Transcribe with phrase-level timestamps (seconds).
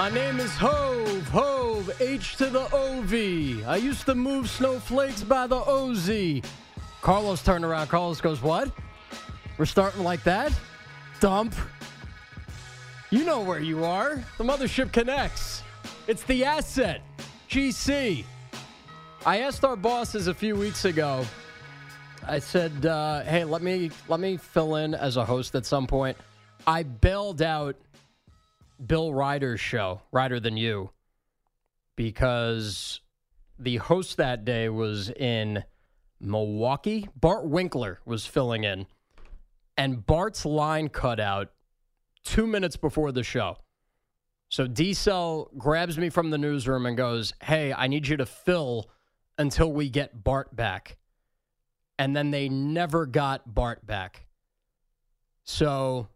[0.00, 3.68] My name is Hove, Hove, H to the OV.
[3.68, 6.40] I used to move snowflakes by the OZ.
[7.02, 7.88] Carlos turned around.
[7.88, 8.72] Carlos goes, What?
[9.58, 10.58] We're starting like that?
[11.20, 11.54] Dump.
[13.10, 14.24] You know where you are.
[14.38, 15.62] The mothership connects.
[16.06, 17.02] It's the asset,
[17.50, 18.24] GC.
[19.26, 21.26] I asked our bosses a few weeks ago.
[22.26, 25.86] I said, uh, "Hey, let me let me fill in as a host at some
[25.86, 26.16] point."
[26.66, 27.76] I bailed out
[28.84, 30.90] Bill Reiter's show, Reiter Than You,
[31.96, 33.00] because
[33.58, 35.64] the host that day was in
[36.20, 37.08] Milwaukee.
[37.14, 38.86] Bart Winkler was filling in,
[39.76, 41.50] and Bart's line cut out
[42.24, 43.56] two minutes before the show.
[44.48, 48.26] So D Cell grabs me from the newsroom and goes, Hey, I need you to
[48.26, 48.90] fill
[49.38, 50.96] until we get Bart back.
[51.98, 54.26] And then they never got Bart back.
[55.44, 56.08] So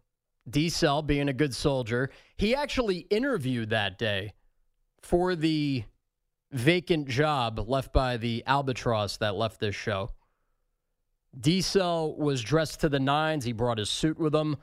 [0.49, 4.33] D Cell, being a good soldier, he actually interviewed that day
[5.01, 5.83] for the
[6.51, 10.09] vacant job left by the albatross that left this show.
[11.39, 13.43] Diesel was dressed to the nines.
[13.43, 14.57] He brought his suit with him.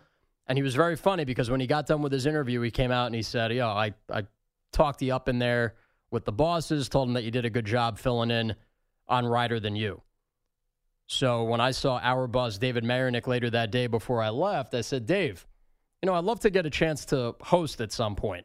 [0.47, 2.91] And he was very funny because when he got done with his interview, he came
[2.91, 4.27] out and he said, Yo, I, I
[4.73, 5.75] talked you up in there
[6.11, 8.55] with the bosses, told them that you did a good job filling in
[9.09, 10.03] on Reiter Than You.
[11.07, 14.81] So when I saw our boss, David Marinick, later that day before I left, I
[14.81, 15.47] said, Dave,
[16.03, 18.45] you know, I'd love to get a chance to host at some point.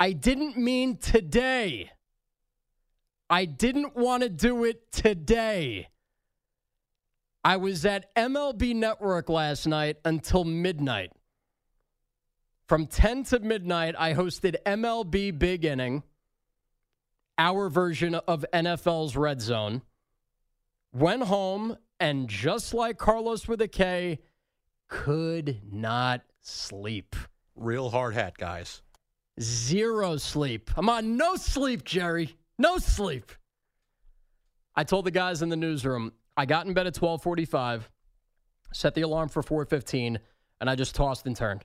[0.00, 1.92] I didn't mean today.
[3.28, 5.88] I didn't want to do it today.
[7.44, 11.12] I was at MLB Network last night until midnight.
[12.66, 16.02] From 10 to midnight, I hosted MLB Big Inning,
[17.38, 19.82] our version of NFL's Red Zone.
[20.92, 24.18] Went home and just like Carlos with a K,
[24.88, 27.16] could not sleep.
[27.56, 28.82] Real hard hat, guys.
[29.40, 30.70] Zero sleep.
[30.76, 32.36] I'm on no sleep, Jerry.
[32.58, 33.32] No sleep.
[34.74, 37.90] I told the guys in the newsroom, I got in bed at 1245,
[38.72, 40.18] set the alarm for 415,
[40.60, 41.64] and I just tossed and turned.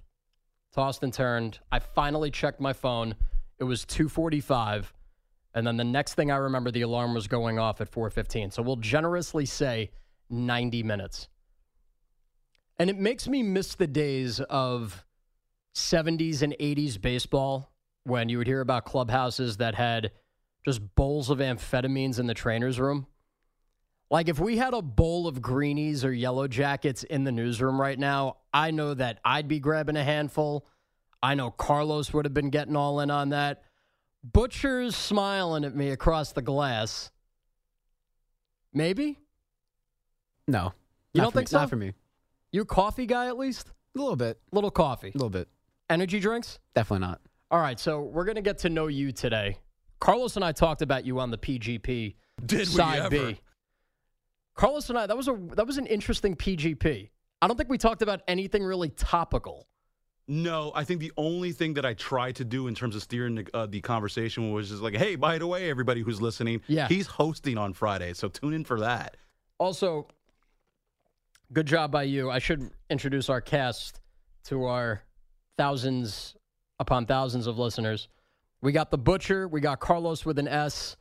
[0.73, 1.59] Tossed and turned.
[1.71, 3.15] I finally checked my phone.
[3.59, 4.93] It was 245.
[5.53, 8.51] And then the next thing I remember, the alarm was going off at 415.
[8.51, 9.91] So we'll generously say
[10.29, 11.29] 90 minutes.
[12.77, 15.05] And it makes me miss the days of
[15.75, 17.71] 70s and 80s baseball
[18.03, 20.11] when you would hear about clubhouses that had
[20.65, 23.07] just bowls of amphetamines in the trainer's room.
[24.11, 27.97] Like if we had a bowl of greenies or yellow jackets in the newsroom right
[27.97, 30.67] now, I know that I'd be grabbing a handful.
[31.23, 33.63] I know Carlos would have been getting all in on that.
[34.23, 37.11] Butcher's smiling at me across the glass.
[38.73, 39.19] Maybe?
[40.47, 40.73] No.
[41.13, 41.59] You don't think me, so?
[41.59, 41.93] Not for me.
[42.55, 43.73] You a coffee guy at least?
[43.97, 44.39] A little bit.
[44.53, 45.09] Little coffee.
[45.09, 45.49] A little bit.
[45.89, 46.57] Energy drinks?
[46.73, 47.19] Definitely not.
[47.51, 49.57] All right, so we're going to get to know you today.
[49.99, 52.15] Carlos and I talked about you on the PGP
[52.45, 53.09] Did we side ever?
[53.09, 53.41] B.
[54.55, 57.09] Carlos and I that was a that was an interesting PGP.
[57.41, 59.67] I don't think we talked about anything really topical.
[60.29, 63.35] No, I think the only thing that I tried to do in terms of steering
[63.35, 66.87] the, uh, the conversation was just like, hey, by the way, everybody who's listening, Yeah.
[66.87, 69.17] he's hosting on Friday, so tune in for that.
[69.57, 70.07] Also,
[71.53, 72.29] good job by you.
[72.31, 74.01] I should introduce our cast
[74.45, 75.03] to our
[75.57, 76.35] thousands
[76.79, 78.07] upon thousands of listeners.
[78.61, 80.97] We got the Butcher, we got Carlos with an S,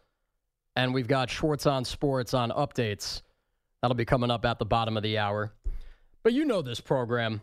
[0.76, 3.23] and we've got Schwartz on Sports on updates.
[3.81, 5.52] That'll be coming up at the bottom of the hour.
[6.23, 7.40] But you know this program.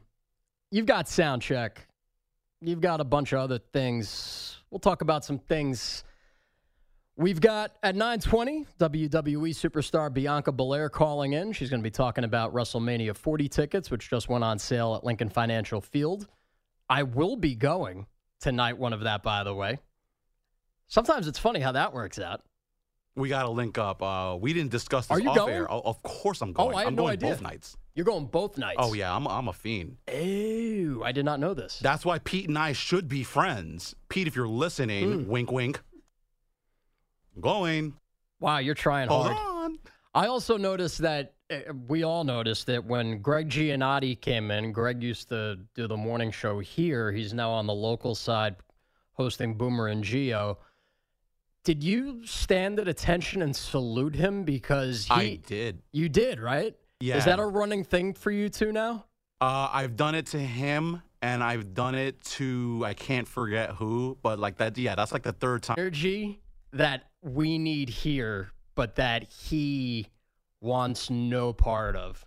[0.71, 1.87] You've got sound check.
[2.61, 4.57] You've got a bunch of other things.
[4.69, 6.03] We'll talk about some things.
[7.21, 11.53] We've got at 920 WWE superstar Bianca Belair calling in.
[11.53, 15.03] She's going to be talking about WrestleMania 40 tickets, which just went on sale at
[15.03, 16.27] Lincoln Financial Field.
[16.89, 18.07] I will be going
[18.39, 19.77] tonight one of that, by the way.
[20.87, 22.41] Sometimes it's funny how that works out.
[23.15, 24.01] We got to link up.
[24.01, 25.53] Uh, we didn't discuss this Are you off going?
[25.53, 25.71] air.
[25.71, 26.75] Oh, of course I'm Oh, going.
[26.75, 27.29] I I'm no going idea.
[27.29, 27.77] both nights.
[27.93, 28.77] You're going both nights.
[28.79, 29.97] Oh yeah, I'm I'm a fiend.
[30.11, 31.77] Ew, I did not know this.
[31.79, 33.95] That's why Pete and I should be friends.
[34.09, 35.29] Pete, if you're listening, Hmm.
[35.29, 35.81] wink wink.
[37.39, 37.93] Going.
[38.39, 39.37] wow, you're trying Hold hard.
[39.37, 39.79] on.
[40.13, 45.01] I also noticed that uh, we all noticed that when Gregg Giannotti came in, Greg
[45.01, 47.11] used to do the morning show here.
[47.11, 48.55] He's now on the local side
[49.13, 50.57] hosting Boomer and Gio.
[51.63, 55.81] Did you stand at attention and salute him because he I did.
[55.91, 56.75] you did, right?
[56.99, 57.17] Yeah.
[57.17, 59.05] Is that a running thing for you two now?
[59.39, 64.17] Uh, I've done it to him, and I've done it to I can't forget who,
[64.21, 64.77] but like that.
[64.77, 65.75] Yeah, that's like the third time.
[65.79, 66.41] Energy
[66.73, 70.07] that we need here, but that he
[70.61, 72.25] wants no part of.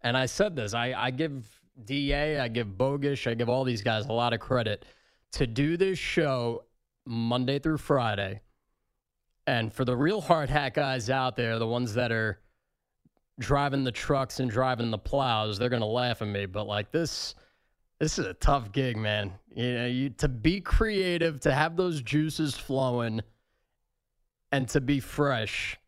[0.00, 0.74] And I said this.
[0.74, 1.46] I, I give
[1.84, 4.84] DA, I give Bogish, I give all these guys a lot of credit
[5.32, 6.64] to do this show
[7.06, 8.40] Monday through Friday.
[9.46, 12.40] And for the real hard hat guys out there, the ones that are
[13.38, 16.46] driving the trucks and driving the plows, they're gonna laugh at me.
[16.46, 17.34] But like this,
[18.00, 19.32] this is a tough gig, man.
[19.54, 23.20] You know, you to be creative, to have those juices flowing,
[24.52, 25.78] and to be fresh.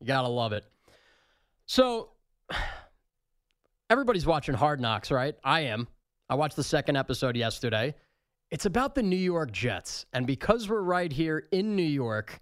[0.00, 0.64] You gotta love it.
[1.66, 2.10] So
[3.90, 5.34] everybody's watching Hard Knocks, right?
[5.44, 5.88] I am.
[6.28, 7.94] I watched the second episode yesterday.
[8.50, 10.06] It's about the New York Jets.
[10.12, 12.40] And because we're right here in New York,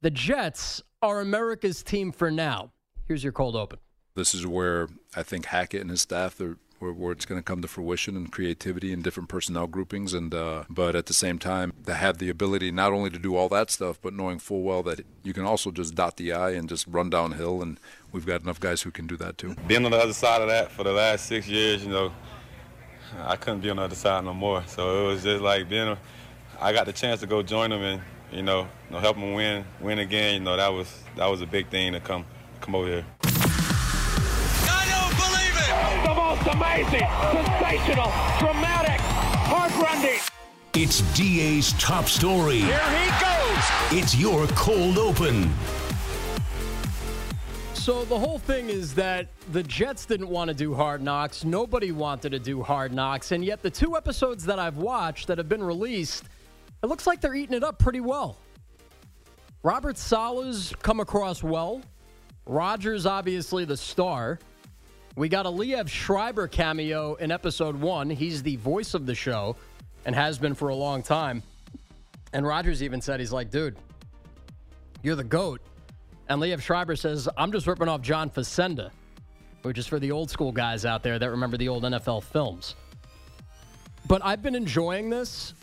[0.00, 2.72] the Jets are America's team for now.
[3.06, 3.78] Here's your cold open.
[4.14, 7.42] This is where I think Hackett and his staff are where, where it's going to
[7.42, 11.38] come to fruition and creativity and different personnel groupings and uh, but at the same
[11.38, 14.62] time to have the ability not only to do all that stuff but knowing full
[14.62, 17.80] well that you can also just dot the i and just run downhill and
[18.12, 19.56] we've got enough guys who can do that too.
[19.66, 22.12] Being on the other side of that for the last six years, you know,
[23.18, 24.62] I couldn't be on the other side no more.
[24.66, 25.98] So it was just like being, a,
[26.60, 28.02] I got the chance to go join them and
[28.32, 30.34] you know, you know, help them win, win again.
[30.34, 32.24] You know, that was that was a big thing to come
[32.60, 33.43] come over here.
[36.46, 36.54] It!
[36.54, 40.20] amazing, sensational, dramatic, heartrending.
[40.74, 42.58] It's DA's top story.
[42.58, 44.02] Here he goes.
[44.02, 45.50] It's your cold open.
[47.72, 51.44] So the whole thing is that the Jets didn't want to do Hard Knocks.
[51.44, 55.38] Nobody wanted to do Hard Knocks, and yet the two episodes that I've watched that
[55.38, 56.24] have been released,
[56.82, 58.36] it looks like they're eating it up pretty well.
[59.62, 61.82] Robert Saleh's come across well.
[62.46, 64.38] Rodgers obviously the star.
[65.16, 68.10] We got a Liev Schreiber cameo in episode one.
[68.10, 69.54] He's the voice of the show
[70.04, 71.44] and has been for a long time.
[72.32, 73.76] And Rodgers even said he's like, dude,
[75.04, 75.60] you're the goat.
[76.28, 78.90] And Liev Schreiber says, I'm just ripping off John Facenda,
[79.62, 82.74] which is for the old school guys out there that remember the old NFL films.
[84.08, 85.54] But I've been enjoying this.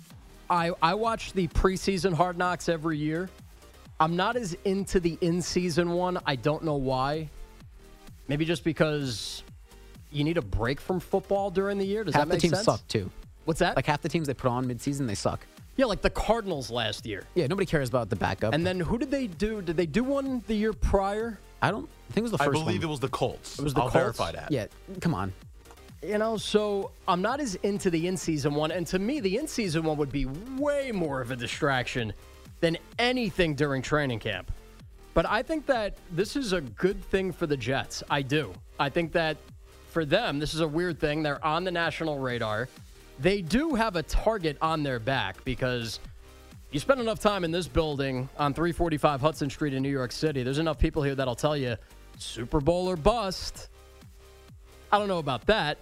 [0.49, 3.29] I, I watch the preseason Hard Knocks every year.
[3.99, 6.19] I'm not as into the in season one.
[6.25, 7.29] I don't know why.
[8.31, 9.43] Maybe just because
[10.09, 12.05] you need a break from football during the year.
[12.05, 12.63] Does half that the make teams sense?
[12.65, 13.11] suck too.
[13.43, 13.75] What's that?
[13.75, 15.45] Like half the teams they put on midseason, they suck.
[15.75, 17.25] yeah, like the Cardinals last year.
[17.35, 18.53] Yeah, nobody cares about the backup.
[18.53, 19.61] And then who did they do?
[19.61, 21.37] Did they do one the year prior?
[21.61, 22.49] I don't I think it was the first.
[22.49, 22.83] I believe one.
[22.83, 23.59] it was the Colts.
[23.59, 24.01] It was the I'll Colts?
[24.01, 24.49] verify that.
[24.49, 24.67] Yeah,
[25.01, 25.33] come on.
[26.01, 28.71] You know, so I'm not as into the in season one.
[28.71, 30.25] And to me, the in season one would be
[30.57, 32.13] way more of a distraction
[32.61, 34.51] than anything during training camp.
[35.13, 38.01] But I think that this is a good thing for the Jets.
[38.09, 38.53] I do.
[38.79, 39.37] I think that
[39.89, 41.21] for them, this is a weird thing.
[41.21, 42.69] They're on the national radar.
[43.19, 45.99] They do have a target on their back because
[46.71, 50.43] you spend enough time in this building on 345 Hudson Street in New York City.
[50.43, 51.75] There's enough people here that'll tell you
[52.17, 53.69] Super Bowl or bust.
[54.91, 55.77] I don't know about that.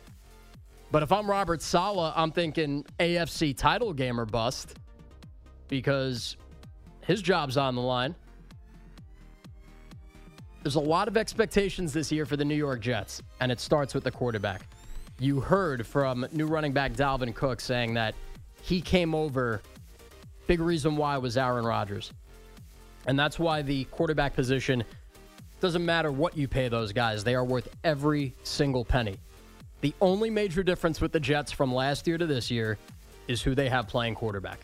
[0.92, 4.76] But if I'm Robert Saleh, I'm thinking AFC title game or bust
[5.68, 6.36] because
[7.02, 8.16] his job's on the line.
[10.64, 13.94] There's a lot of expectations this year for the New York Jets, and it starts
[13.94, 14.62] with the quarterback.
[15.18, 18.14] You heard from new running back Dalvin Cook saying that
[18.62, 19.62] he came over.
[20.48, 22.12] Big reason why was Aaron Rodgers.
[23.06, 24.84] And that's why the quarterback position
[25.62, 29.18] doesn't matter what you pay those guys, they are worth every single penny.
[29.82, 32.78] The only major difference with the Jets from last year to this year
[33.28, 34.60] is who they have playing quarterback.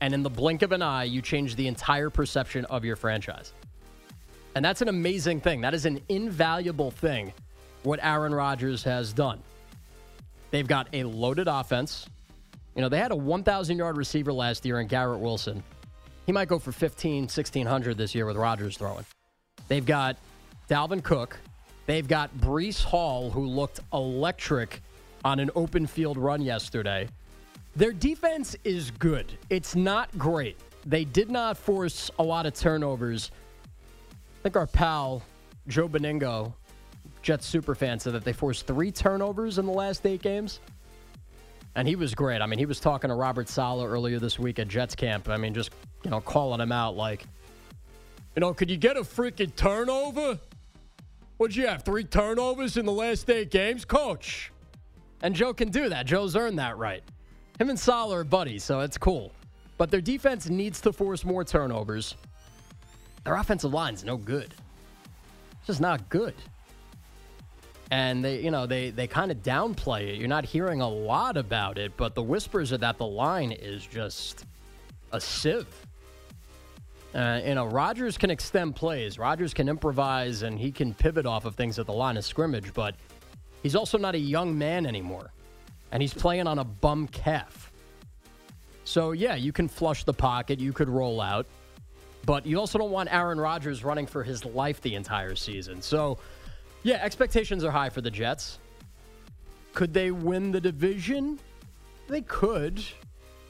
[0.00, 3.52] And in the blink of an eye, you change the entire perception of your franchise.
[4.54, 5.60] And that's an amazing thing.
[5.60, 7.32] That is an invaluable thing,
[7.82, 9.40] what Aaron Rodgers has done.
[10.50, 12.06] They've got a loaded offense.
[12.76, 15.62] You know, they had a 1,000 yard receiver last year in Garrett Wilson.
[16.26, 19.04] He might go for 15, 1,600 this year with Rodgers throwing.
[19.68, 20.16] They've got
[20.68, 21.36] Dalvin Cook.
[21.86, 24.80] They've got Breece Hall, who looked electric
[25.24, 27.08] on an open field run yesterday.
[27.76, 29.32] Their defense is good.
[29.50, 30.56] It's not great.
[30.86, 33.30] they did not force a lot of turnovers.
[34.44, 35.22] I think our pal
[35.68, 36.52] Joe Benigno,
[37.22, 40.60] Jets superfan, said that they forced three turnovers in the last eight games.
[41.76, 42.42] And he was great.
[42.42, 45.30] I mean, he was talking to Robert Saleh earlier this week at Jets camp.
[45.30, 45.70] I mean, just,
[46.04, 47.24] you know, calling him out like,
[48.36, 50.38] you know, could you get a freaking turnover?
[51.38, 51.82] What'd you have?
[51.82, 53.86] Three turnovers in the last eight games?
[53.86, 54.52] Coach.
[55.22, 56.04] And Joe can do that.
[56.04, 57.02] Joe's earned that right.
[57.58, 59.32] Him and Saleh are buddies, so it's cool.
[59.78, 62.14] But their defense needs to force more turnovers.
[63.24, 64.54] Their offensive line's no good.
[65.58, 66.34] It's just not good.
[67.90, 70.16] And they, you know, they they kind of downplay it.
[70.16, 73.86] You're not hearing a lot about it, but the whispers are that the line is
[73.86, 74.44] just
[75.12, 75.66] a sieve.
[77.14, 79.18] Uh, you know, Rodgers can extend plays.
[79.18, 82.74] Rodgers can improvise and he can pivot off of things at the line of scrimmage,
[82.74, 82.96] but
[83.62, 85.30] he's also not a young man anymore.
[85.92, 87.72] And he's playing on a bum calf.
[88.82, 91.46] So, yeah, you can flush the pocket, you could roll out,
[92.26, 95.82] but you also don't want Aaron Rodgers running for his life the entire season.
[95.82, 96.18] So,
[96.82, 98.58] yeah, expectations are high for the Jets.
[99.74, 101.38] Could they win the division?
[102.08, 102.82] They could.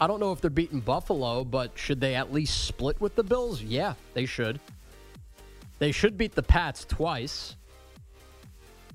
[0.00, 3.22] I don't know if they're beating Buffalo, but should they at least split with the
[3.22, 3.62] Bills?
[3.62, 4.58] Yeah, they should.
[5.78, 7.56] They should beat the Pats twice.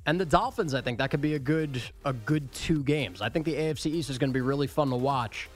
[0.06, 3.22] And the Dolphins, I think that could be a good a good two games.
[3.22, 5.50] I think the AFC East is going to be really fun to watch.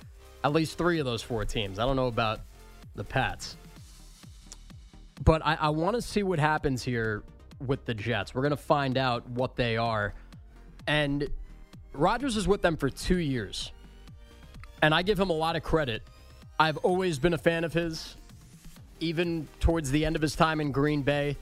[0.44, 1.80] At least three of those four teams.
[1.80, 2.42] I don't know about
[2.96, 3.58] the Pats.
[5.24, 7.24] But I, I want to see what happens here
[7.66, 8.34] with the Jets.
[8.34, 10.14] We're going to find out what they are.
[10.88, 11.30] And
[11.94, 13.72] Rodgers is with them for two years.
[14.82, 16.04] And I give him a lot of credit.
[16.60, 18.16] I've always been a fan of his,
[19.00, 21.38] even towards the end of his time in Green Bay,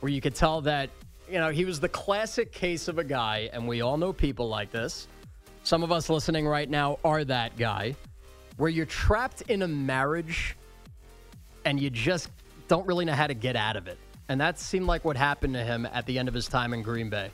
[0.00, 0.90] where you could tell that,
[1.28, 4.48] you know, he was the classic case of a guy, and we all know people
[4.48, 5.08] like this.
[5.64, 7.96] Some of us listening right now are that guy,
[8.56, 10.56] where you're trapped in a marriage
[11.64, 12.30] and you just
[12.68, 13.98] don't really know how to get out of it.
[14.28, 16.82] And that seemed like what happened to him at the end of his time in
[16.82, 17.30] Green Bay.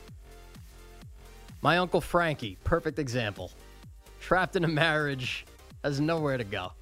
[1.62, 3.50] My Uncle Frankie, perfect example.
[4.20, 5.46] Trapped in a marriage,
[5.84, 6.72] has nowhere to go.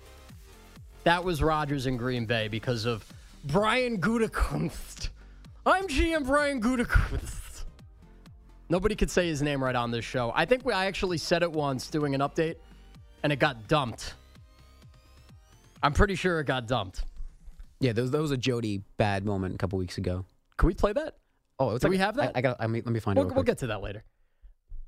[1.05, 3.05] That was Rodgers in Green Bay because of
[3.45, 5.09] Brian Gutekunst.
[5.65, 7.65] I'm GM Brian Gutekunst.
[8.69, 10.33] Nobody could say his name right on this show.
[10.35, 12.57] I think we, I actually said it once doing an update,
[13.23, 14.15] and it got dumped.
[15.83, 17.03] I'm pretty sure it got dumped.
[17.81, 20.25] Yeah, that was, there was a Jody bad moment a couple weeks ago.
[20.59, 21.17] Can we play that?
[21.59, 22.33] Oh, it's Do like, we have that?
[22.35, 22.57] I, I got.
[22.61, 23.35] I mean, let me find We'll, it.
[23.35, 24.05] we'll get to that later.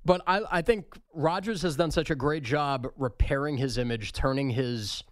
[0.05, 4.51] But I, I think Rodgers has done such a great job repairing his image, turning
[4.51, 5.05] his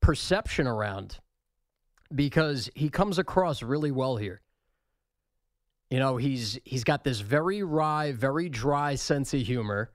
[0.00, 1.18] perception around
[2.14, 4.40] because he comes across really well here.
[5.90, 9.90] You know, he's he's got this very wry, very dry sense of humor.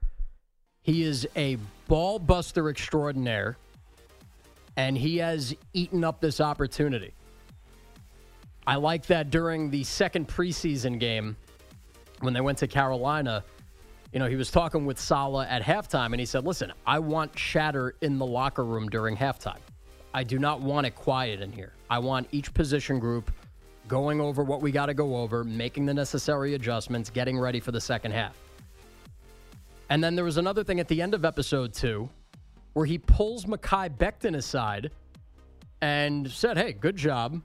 [0.81, 3.57] He is a ball buster extraordinaire,
[4.77, 7.13] and he has eaten up this opportunity.
[8.65, 11.35] I like that during the second preseason game
[12.19, 13.43] when they went to Carolina,
[14.13, 17.35] you know, he was talking with Saleh at halftime and he said, Listen, I want
[17.35, 19.59] chatter in the locker room during halftime.
[20.13, 21.73] I do not want it quiet in here.
[21.89, 23.31] I want each position group
[23.87, 27.71] going over what we got to go over, making the necessary adjustments, getting ready for
[27.71, 28.35] the second half.
[29.89, 32.09] And then there was another thing at the end of episode two
[32.73, 34.91] where he pulls Mekhi Becton aside
[35.81, 37.41] and said, Hey, good job.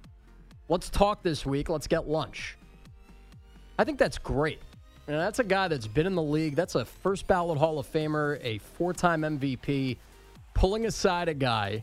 [0.69, 1.69] Let's talk this week.
[1.69, 2.57] Let's get lunch.
[3.79, 4.61] I think that's great.
[5.07, 6.55] That's a guy that's been in the league.
[6.55, 9.97] That's a first ballot Hall of Famer, a four time MVP,
[10.55, 11.83] pulling aside a guy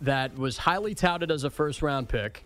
[0.00, 2.44] that was highly touted as a first round pick.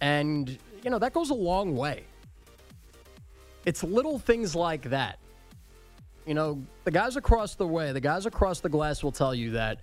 [0.00, 2.04] And, you know, that goes a long way.
[3.64, 5.18] It's little things like that.
[6.26, 9.52] You know, the guys across the way, the guys across the glass will tell you
[9.52, 9.78] that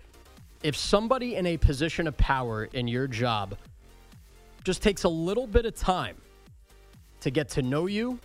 [0.62, 3.58] if somebody in a position of power in your job
[4.66, 6.18] just takes a little bit of time
[7.22, 8.20] to get to know you,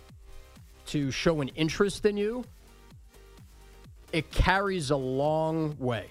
[0.86, 2.44] to show an interest in you,
[4.12, 6.06] it carries a long way.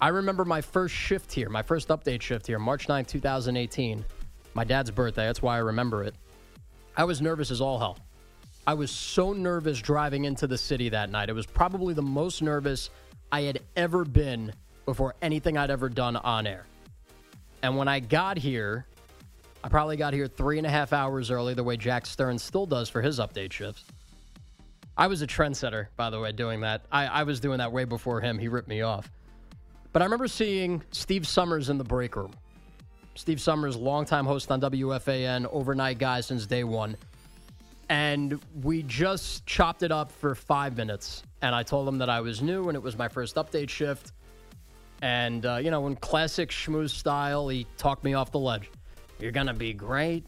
[0.00, 4.04] I remember my first shift here, my first update shift here, March 9, 2018,
[4.54, 5.26] my dad's birthday.
[5.26, 6.16] That's why I remember it.
[6.96, 7.98] I was nervous as all hell.
[8.68, 11.30] I was so nervous driving into the city that night.
[11.30, 12.90] It was probably the most nervous
[13.32, 14.52] I had ever been
[14.84, 16.66] before anything I'd ever done on air.
[17.62, 18.84] And when I got here,
[19.64, 22.66] I probably got here three and a half hours early, the way Jack Stern still
[22.66, 23.86] does for his update shifts.
[24.98, 26.82] I was a trendsetter, by the way, doing that.
[26.92, 28.38] I, I was doing that way before him.
[28.38, 29.10] He ripped me off.
[29.94, 32.34] But I remember seeing Steve Somers in the break room.
[33.14, 36.98] Steve Somers, longtime host on WFAN, overnight guy since day one.
[37.88, 41.22] And we just chopped it up for five minutes.
[41.40, 44.12] And I told him that I was new and it was my first update shift.
[45.00, 48.70] And, uh, you know, in classic schmooze style, he talked me off the ledge.
[49.18, 50.26] You're going to be great.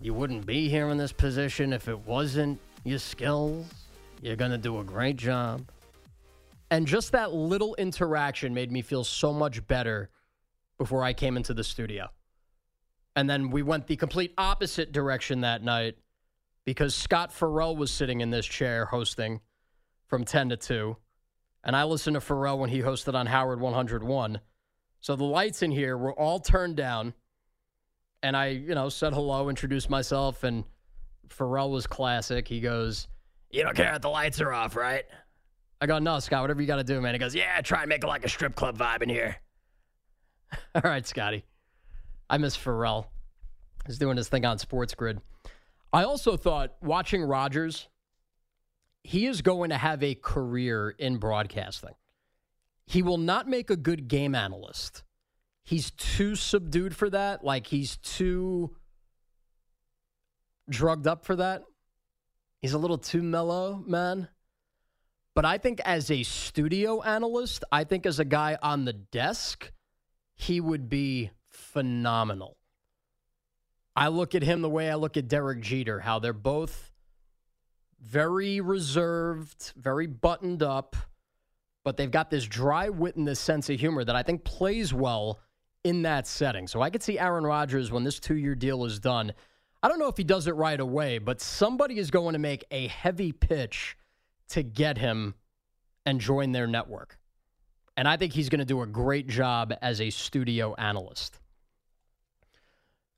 [0.00, 3.66] You wouldn't be here in this position if it wasn't your skills.
[4.20, 5.62] You're going to do a great job.
[6.70, 10.10] And just that little interaction made me feel so much better
[10.78, 12.08] before I came into the studio.
[13.14, 15.96] And then we went the complete opposite direction that night
[16.66, 19.40] because Scott Ferrall was sitting in this chair hosting
[20.08, 20.96] from 10 to 2.
[21.64, 24.40] And I listened to Ferrall when he hosted on Howard 101.
[25.00, 27.14] So the lights in here were all turned down.
[28.22, 30.64] And I, you know, said hello, introduced myself, and
[31.28, 32.48] Ferrall was classic.
[32.48, 33.06] He goes,
[33.50, 35.04] You don't care if the lights are off, right?
[35.80, 37.14] I go, No, Scott, whatever you got to do, man.
[37.14, 39.36] He goes, Yeah, try and make it like a strip club vibe in here.
[40.74, 41.44] all right, Scotty.
[42.28, 43.06] I miss Ferrall.
[43.86, 45.20] He's doing his thing on Sports Grid.
[45.92, 47.88] I also thought watching Rodgers,
[49.02, 51.94] he is going to have a career in broadcasting.
[52.86, 55.04] He will not make a good game analyst.
[55.64, 57.44] He's too subdued for that.
[57.44, 58.76] Like he's too
[60.68, 61.62] drugged up for that.
[62.60, 64.28] He's a little too mellow, man.
[65.34, 69.70] But I think as a studio analyst, I think as a guy on the desk,
[70.34, 72.56] he would be phenomenal.
[73.96, 76.92] I look at him the way I look at Derek Jeter, how they're both
[78.02, 80.94] very reserved, very buttoned up,
[81.82, 84.92] but they've got this dry wit and this sense of humor that I think plays
[84.92, 85.40] well
[85.82, 86.66] in that setting.
[86.66, 89.32] So I could see Aaron Rodgers when this two year deal is done.
[89.82, 92.64] I don't know if he does it right away, but somebody is going to make
[92.70, 93.96] a heavy pitch
[94.50, 95.34] to get him
[96.04, 97.18] and join their network.
[97.96, 101.38] And I think he's going to do a great job as a studio analyst.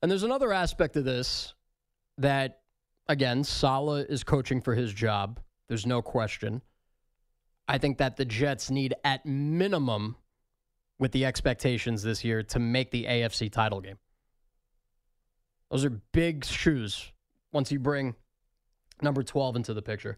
[0.01, 1.53] And there's another aspect of this
[2.17, 2.61] that,
[3.07, 5.39] again, Saleh is coaching for his job.
[5.67, 6.61] There's no question.
[7.67, 10.15] I think that the Jets need, at minimum,
[10.97, 13.97] with the expectations this year, to make the AFC title game.
[15.69, 17.11] Those are big shoes
[17.51, 18.15] once you bring
[19.01, 20.17] number 12 into the picture.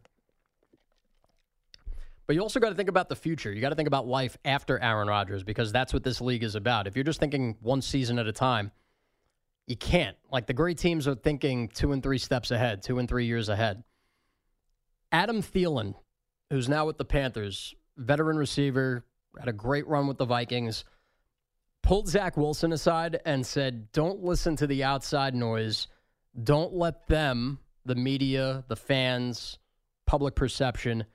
[2.25, 3.51] But you also got to think about the future.
[3.51, 6.55] You got to think about life after Aaron Rodgers because that's what this league is
[6.55, 6.87] about.
[6.87, 8.71] If you're just thinking one season at a time,
[9.71, 10.17] you can't.
[10.29, 13.47] Like the great teams are thinking two and three steps ahead, two and three years
[13.47, 13.85] ahead.
[15.13, 15.95] Adam Thielen,
[16.49, 19.05] who's now with the Panthers, veteran receiver,
[19.39, 20.83] had a great run with the Vikings,
[21.83, 25.87] pulled Zach Wilson aside and said, Don't listen to the outside noise.
[26.43, 29.57] Don't let them, the media, the fans,
[30.05, 31.05] public perception,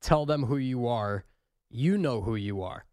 [0.00, 1.26] tell them who you are.
[1.68, 2.86] You know who you are.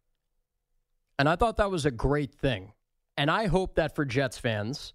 [1.18, 2.74] And I thought that was a great thing.
[3.16, 4.94] And I hope that for Jets fans,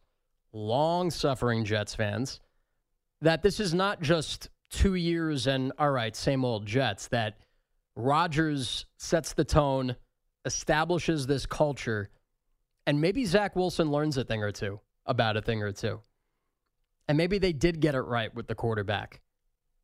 [0.53, 2.41] long suffering Jets fans,
[3.21, 7.39] that this is not just two years and, all right, same old Jets, that
[7.97, 9.97] Rodgers sets the tone,
[10.45, 12.09] establishes this culture,
[12.87, 16.01] and maybe Zach Wilson learns a thing or two about a thing or two.
[17.09, 19.21] And maybe they did get it right with the quarterback.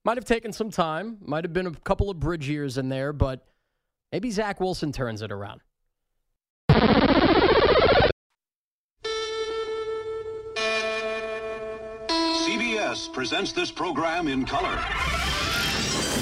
[0.04, 3.12] Might have taken some time, might have been a couple of bridge years in there,
[3.12, 3.44] but
[4.12, 5.60] maybe Zach Wilson turns it around.
[12.86, 14.78] CBS presents this program in color.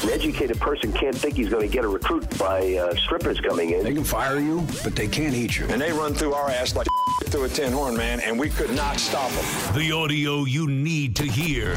[0.02, 3.70] An educated person can't think he's going to get a recruit by uh, strippers coming
[3.70, 3.84] in.
[3.84, 5.66] They can fire you, but they can't eat you.
[5.66, 6.86] And they run through our ass like
[7.26, 9.74] through a tin horn, man, and we could not stop them.
[9.76, 11.72] The audio you need to hear.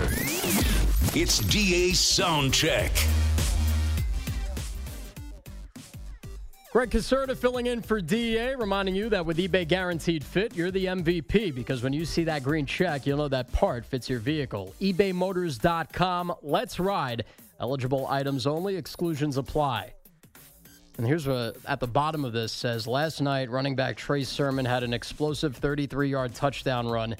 [1.14, 3.27] It's DA Soundcheck.
[6.78, 10.86] Greg Caserta filling in for DA, reminding you that with eBay Guaranteed Fit, you're the
[10.86, 14.76] MVP because when you see that green check, you'll know that part fits your vehicle.
[14.80, 16.36] ebaymotors.com.
[16.44, 17.26] Let's ride.
[17.60, 19.92] Eligible items only, exclusions apply.
[21.00, 24.64] And here's what at the bottom of this says Last night, running back Trey Sermon
[24.64, 27.16] had an explosive 33 yard touchdown run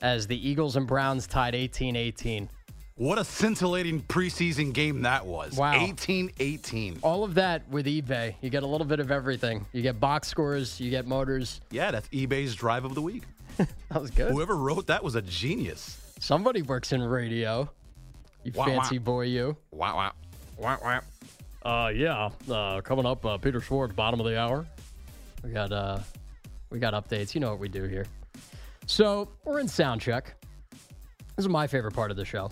[0.00, 2.48] as the Eagles and Browns tied 18 18.
[2.96, 5.56] What a scintillating preseason game that was.
[5.56, 5.72] Wow.
[5.74, 6.98] 18 18.
[7.02, 8.34] All of that with eBay.
[8.42, 9.64] You get a little bit of everything.
[9.72, 11.62] You get box scores, you get motors.
[11.70, 13.22] Yeah, that's eBay's drive of the week.
[13.56, 14.30] that was good.
[14.30, 16.14] Whoever wrote that was a genius.
[16.20, 17.68] Somebody works in radio.
[18.44, 19.04] You Wah, fancy wah.
[19.04, 19.56] boy, you.
[19.70, 20.12] Wow, wow.
[20.58, 21.00] Wow, wow.
[21.64, 22.28] Uh, yeah.
[22.50, 24.66] Uh, coming up, uh, Peter Schwartz, bottom of the hour.
[25.42, 25.98] We got uh,
[26.70, 27.34] we got updates.
[27.34, 28.06] You know what we do here.
[28.86, 30.34] So we're in sound check.
[31.36, 32.50] This is my favorite part of the show.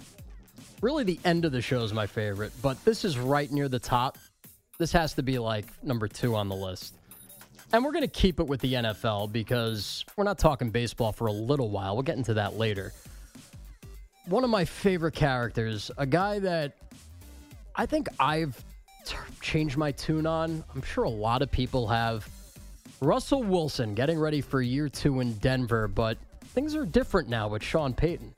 [0.81, 3.79] Really, the end of the show is my favorite, but this is right near the
[3.79, 4.17] top.
[4.79, 6.95] This has to be like number two on the list.
[7.73, 11.27] And we're going to keep it with the NFL because we're not talking baseball for
[11.27, 11.95] a little while.
[11.95, 12.93] We'll get into that later.
[14.27, 16.77] One of my favorite characters, a guy that
[17.77, 18.63] I think I've
[19.05, 20.65] t- changed my tune on.
[20.75, 22.29] I'm sure a lot of people have.
[23.03, 27.63] Russell Wilson getting ready for year two in Denver, but things are different now with
[27.63, 28.35] Sean Payton.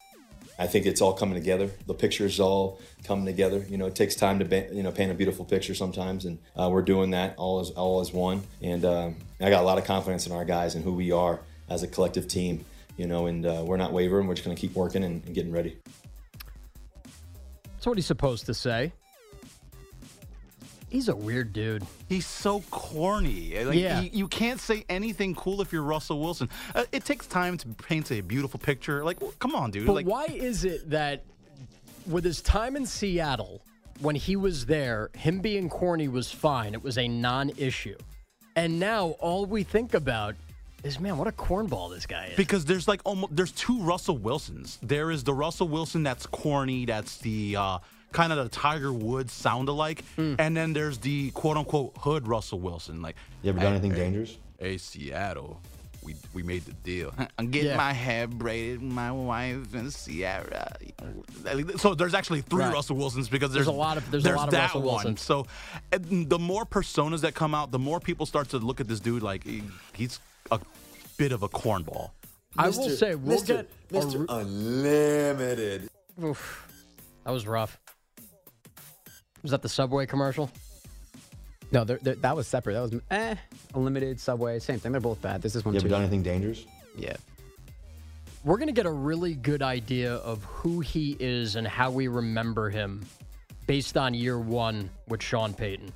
[0.59, 1.71] I think it's all coming together.
[1.87, 3.65] The picture's all coming together.
[3.69, 6.39] You know, it takes time to ba- you know paint a beautiful picture sometimes, and
[6.59, 8.43] uh, we're doing that all as all as one.
[8.61, 11.41] And um, I got a lot of confidence in our guys and who we are
[11.69, 12.65] as a collective team.
[12.97, 14.27] You know, and uh, we're not wavering.
[14.27, 15.79] We're just going to keep working and, and getting ready.
[17.65, 18.93] That's what he's supposed to say.
[20.93, 21.87] He's a weird dude.
[22.07, 23.65] He's so corny.
[23.65, 24.03] Like, Yeah.
[24.03, 26.51] You, can't say anything cool if you're Russell Wilson.
[26.75, 29.03] Uh, it takes time to paint a beautiful picture.
[29.03, 29.87] Like, w- come on, dude.
[29.87, 31.25] But like, why is it that
[32.07, 33.63] with his time in Seattle,
[34.01, 36.75] when he was there, him being corny was fine.
[36.75, 37.97] It was a non issue.
[38.55, 40.35] And now all we think about
[40.85, 42.37] is, man, what a cornball this guy is.
[42.37, 44.79] Because there's like almost there's two Russell Wilsons.
[44.83, 47.79] There is the Russell Wilson that's corny, that's the uh,
[48.13, 50.35] kind of the Tiger Woods sound alike, Hmm.
[50.39, 53.03] and then there's the quote unquote hood Russell Wilson.
[53.03, 54.37] Like, You ever done anything dangerous?
[54.59, 55.61] Hey, Seattle,
[56.05, 57.13] we we made the deal.
[57.39, 57.77] I'm getting Yeah.
[57.77, 60.77] my hair braided, with my wife and Ciara.
[61.79, 62.73] So there's actually three Right.
[62.73, 65.05] Russell Wilsons because There's there's, a lot of- there's a lot of that Russell one.
[65.05, 65.21] Wilsons.
[65.21, 65.47] So
[65.91, 69.23] the more personas that come out, the more people start to look at this dude
[69.23, 69.63] like he-
[69.95, 70.21] he's
[70.51, 70.61] a
[71.17, 72.11] bit of a cornball.
[72.59, 73.47] I will say, we'll Mr.
[73.47, 74.19] get a Mr.
[74.21, 75.89] re- Unlimited.
[76.23, 76.69] Oof.
[77.25, 77.79] That was rough.
[79.43, 80.51] Was that the Subway commercial?
[81.73, 82.75] No, they're, they're- that was separate.
[82.75, 83.35] That was eh,
[83.75, 84.93] Unlimited, Subway, same thing.
[84.93, 85.43] They're both bad.
[85.43, 85.91] This is one You ever too.
[85.91, 86.65] done anything dangerous?
[86.97, 87.17] Yeah.
[88.45, 92.09] We're going to get a really good idea of who he is and how we
[92.09, 93.05] remember him
[93.67, 95.93] based on year one with Sean Payton.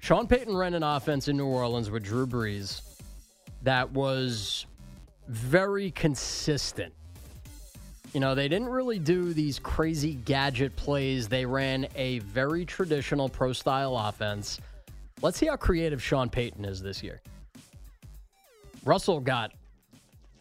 [0.00, 2.82] Sean Payton ran an offense in New Orleans with Drew Brees
[3.62, 4.66] that was
[5.28, 6.92] very consistent.
[8.16, 11.28] You know, they didn't really do these crazy gadget plays.
[11.28, 14.58] They ran a very traditional pro style offense.
[15.20, 17.20] Let's see how creative Sean Payton is this year.
[18.86, 19.52] Russell got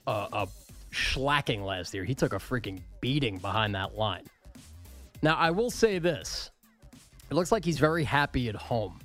[0.07, 0.47] a, a
[0.93, 2.05] schlacking last year.
[2.05, 4.23] He took a freaking beating behind that line.
[5.21, 6.51] Now, I will say this
[7.29, 9.01] it looks like he's very happy at home.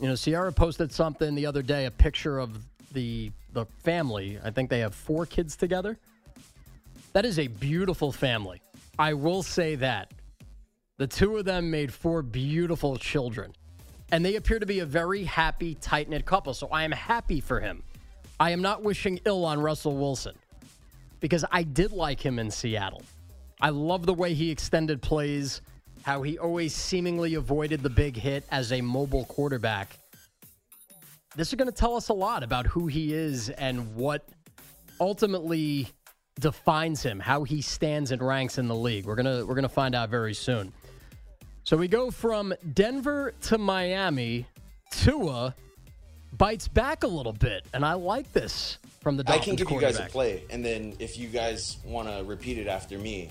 [0.00, 4.38] You know, Ciara posted something the other day, a picture of the the family.
[4.42, 5.98] I think they have four kids together.
[7.18, 8.62] That is a beautiful family.
[8.96, 10.14] I will say that.
[10.98, 13.50] The two of them made four beautiful children.
[14.12, 16.54] And they appear to be a very happy, tight knit couple.
[16.54, 17.82] So I am happy for him.
[18.38, 20.36] I am not wishing ill on Russell Wilson
[21.18, 23.02] because I did like him in Seattle.
[23.60, 25.60] I love the way he extended plays,
[26.02, 29.98] how he always seemingly avoided the big hit as a mobile quarterback.
[31.34, 34.24] This is going to tell us a lot about who he is and what
[35.00, 35.88] ultimately
[36.38, 39.06] defines him, how he stands and ranks in the league.
[39.06, 40.72] We're going to we're going to find out very soon.
[41.64, 44.46] So we go from Denver to Miami.
[44.90, 45.54] Tua
[46.36, 49.80] bites back a little bit, and I like this from the I can give you
[49.80, 53.30] guys a play, and then if you guys want to repeat it after me,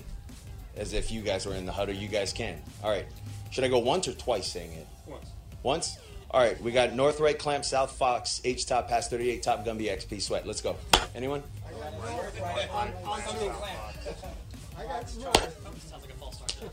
[0.76, 2.62] as if you guys were in the huddle, you guys can.
[2.82, 3.06] All right.
[3.50, 4.86] Should I go once or twice saying it?
[5.06, 5.30] Once.
[5.62, 5.98] Once?
[6.30, 6.60] All right.
[6.62, 10.46] We got North Right Clamp, South Fox, H Top, Pass 38, Top Gumby, XP Sweat.
[10.46, 10.76] Let's go.
[11.14, 11.42] Anyone?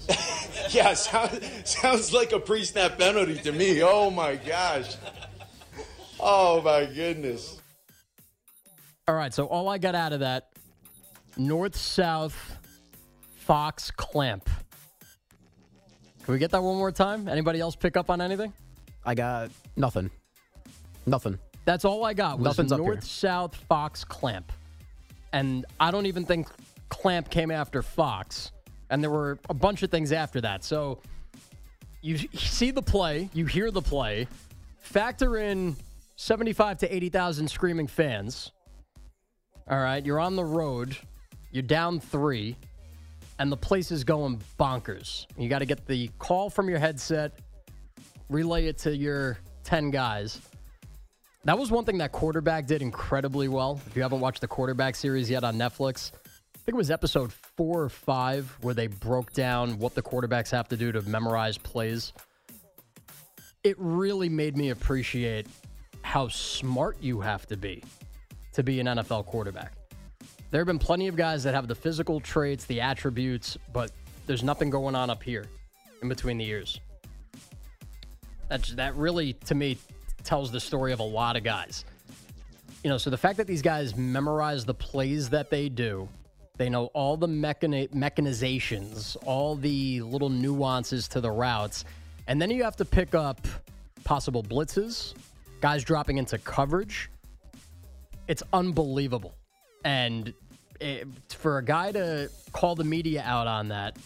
[0.69, 3.81] yeah, sound, sounds like a pre snap penalty to me.
[3.83, 4.95] Oh my gosh.
[6.19, 7.59] Oh my goodness.
[9.07, 10.49] All right, so all I got out of that
[11.37, 12.57] north south
[13.37, 14.49] Fox clamp.
[16.23, 17.27] Can we get that one more time?
[17.27, 18.51] Anybody else pick up on anything?
[19.05, 20.09] I got nothing.
[21.05, 21.37] Nothing.
[21.65, 24.51] That's all I got was Nothing's north south Fox clamp.
[25.33, 26.47] And I don't even think
[26.89, 28.51] clamp came after Fox.
[28.89, 30.63] And there were a bunch of things after that.
[30.63, 30.99] So
[32.01, 34.27] you see the play, you hear the play,
[34.79, 35.75] factor in
[36.15, 38.51] 75 to 80,000 screaming fans.
[39.67, 40.95] All right, you're on the road,
[41.51, 42.55] you're down three,
[43.39, 45.25] and the place is going bonkers.
[45.37, 47.39] You got to get the call from your headset,
[48.29, 50.41] relay it to your 10 guys.
[51.43, 53.79] That was one thing that quarterback did incredibly well.
[53.85, 57.31] If you haven't watched the quarterback series yet on Netflix, I think it was episode
[57.31, 61.59] four or five where they broke down what the quarterbacks have to do to memorize
[61.59, 62.13] plays.
[63.63, 65.45] It really made me appreciate
[66.01, 67.83] how smart you have to be
[68.53, 69.73] to be an NFL quarterback.
[70.49, 73.91] There have been plenty of guys that have the physical traits, the attributes, but
[74.25, 75.45] there's nothing going on up here
[76.01, 76.79] in between the ears.
[78.49, 79.77] That's that really to me
[80.23, 81.86] tells the story of a lot of guys.
[82.84, 86.08] You know, so the fact that these guys memorize the plays that they do,
[86.58, 91.86] they know all the mechani- mechanizations, all the little nuances to the routes,
[92.27, 93.47] and then you have to pick up
[94.03, 95.15] possible blitzes,
[95.62, 97.10] guys dropping into coverage,
[98.27, 99.36] it's unbelievable.
[99.84, 100.34] And
[100.79, 103.97] it, for a guy to call the media out on that,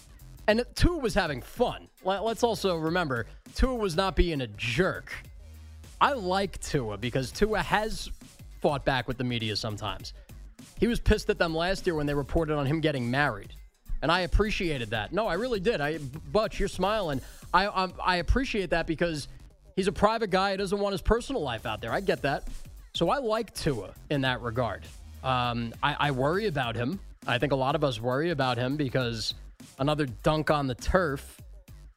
[0.49, 1.87] and Tua was having fun.
[2.03, 5.13] Let, let's also remember, Tua was not being a jerk.
[6.01, 8.09] I like Tua because Tua has
[8.59, 10.13] fought back with the media sometimes.
[10.79, 13.53] He was pissed at them last year when they reported on him getting married.
[14.01, 15.13] And I appreciated that.
[15.13, 15.81] No, I really did.
[15.81, 15.99] I,
[16.31, 17.21] Butch, you're smiling.
[17.53, 19.27] I, I, I appreciate that because
[19.75, 20.51] he's a private guy.
[20.51, 21.91] He doesn't want his personal life out there.
[21.91, 22.47] I get that.
[22.95, 24.83] So I like Tua in that regard.
[25.23, 26.99] Um, I, I worry about him.
[27.27, 29.35] I think a lot of us worry about him because
[29.79, 31.41] another dunk on the turf,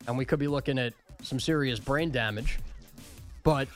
[0.07, 2.59] and we could be looking at some serious brain damage.
[3.43, 3.69] But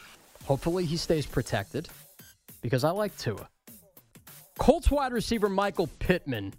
[0.44, 1.88] hopefully he stays protected
[2.62, 3.48] because I like Tua.
[4.58, 6.54] Colts wide receiver Michael Pittman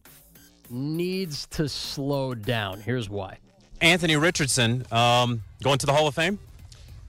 [0.69, 2.81] needs to slow down.
[2.81, 3.37] Here's why.
[3.81, 6.39] Anthony Richardson um, going to the Hall of Fame?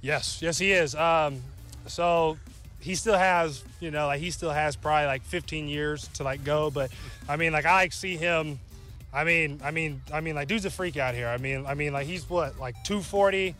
[0.00, 0.94] Yes, yes, he is.
[0.94, 1.42] Um,
[1.86, 2.38] so
[2.80, 6.44] he still has, you know, like he still has probably like 15 years to like
[6.44, 6.70] go.
[6.70, 6.90] But
[7.28, 8.58] I mean, like I see him.
[9.12, 11.28] I mean, I mean, I mean, like dude's a freak out here.
[11.28, 13.54] I mean, I mean, like he's what, like 240.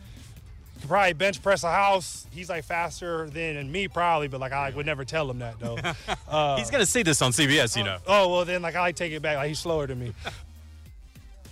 [0.79, 2.25] Could probably bench press a house.
[2.31, 5.77] He's like faster than me probably, but like I would never tell him that though.
[6.29, 7.97] Uh, he's gonna see this on CBS, you know.
[8.05, 9.37] Oh well, then like I like take it back.
[9.37, 10.13] Like he's slower than me.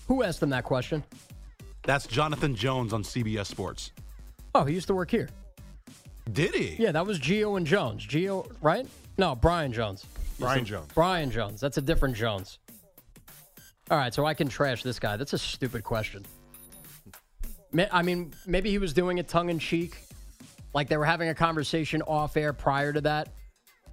[0.08, 1.04] Who asked him that question?
[1.82, 3.92] That's Jonathan Jones on CBS Sports.
[4.54, 5.30] Oh, he used to work here.
[6.32, 6.76] Did he?
[6.78, 8.06] Yeah, that was Gio and Jones.
[8.06, 8.86] Gio, right?
[9.18, 10.06] No, Brian Jones.
[10.40, 10.88] Brian Jones.
[10.94, 11.60] Brian Jones.
[11.60, 12.60] That's a different Jones.
[13.90, 15.16] All right, so I can trash this guy.
[15.16, 16.26] That's a stupid question.
[17.92, 19.98] I mean, maybe he was doing it tongue in cheek.
[20.74, 23.30] Like they were having a conversation off air prior to that.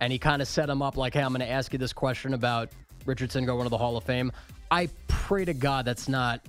[0.00, 1.92] And he kind of set him up like, hey, I'm going to ask you this
[1.92, 2.70] question about
[3.06, 4.32] Richardson going to the Hall of Fame.
[4.70, 6.40] I pray to God that's not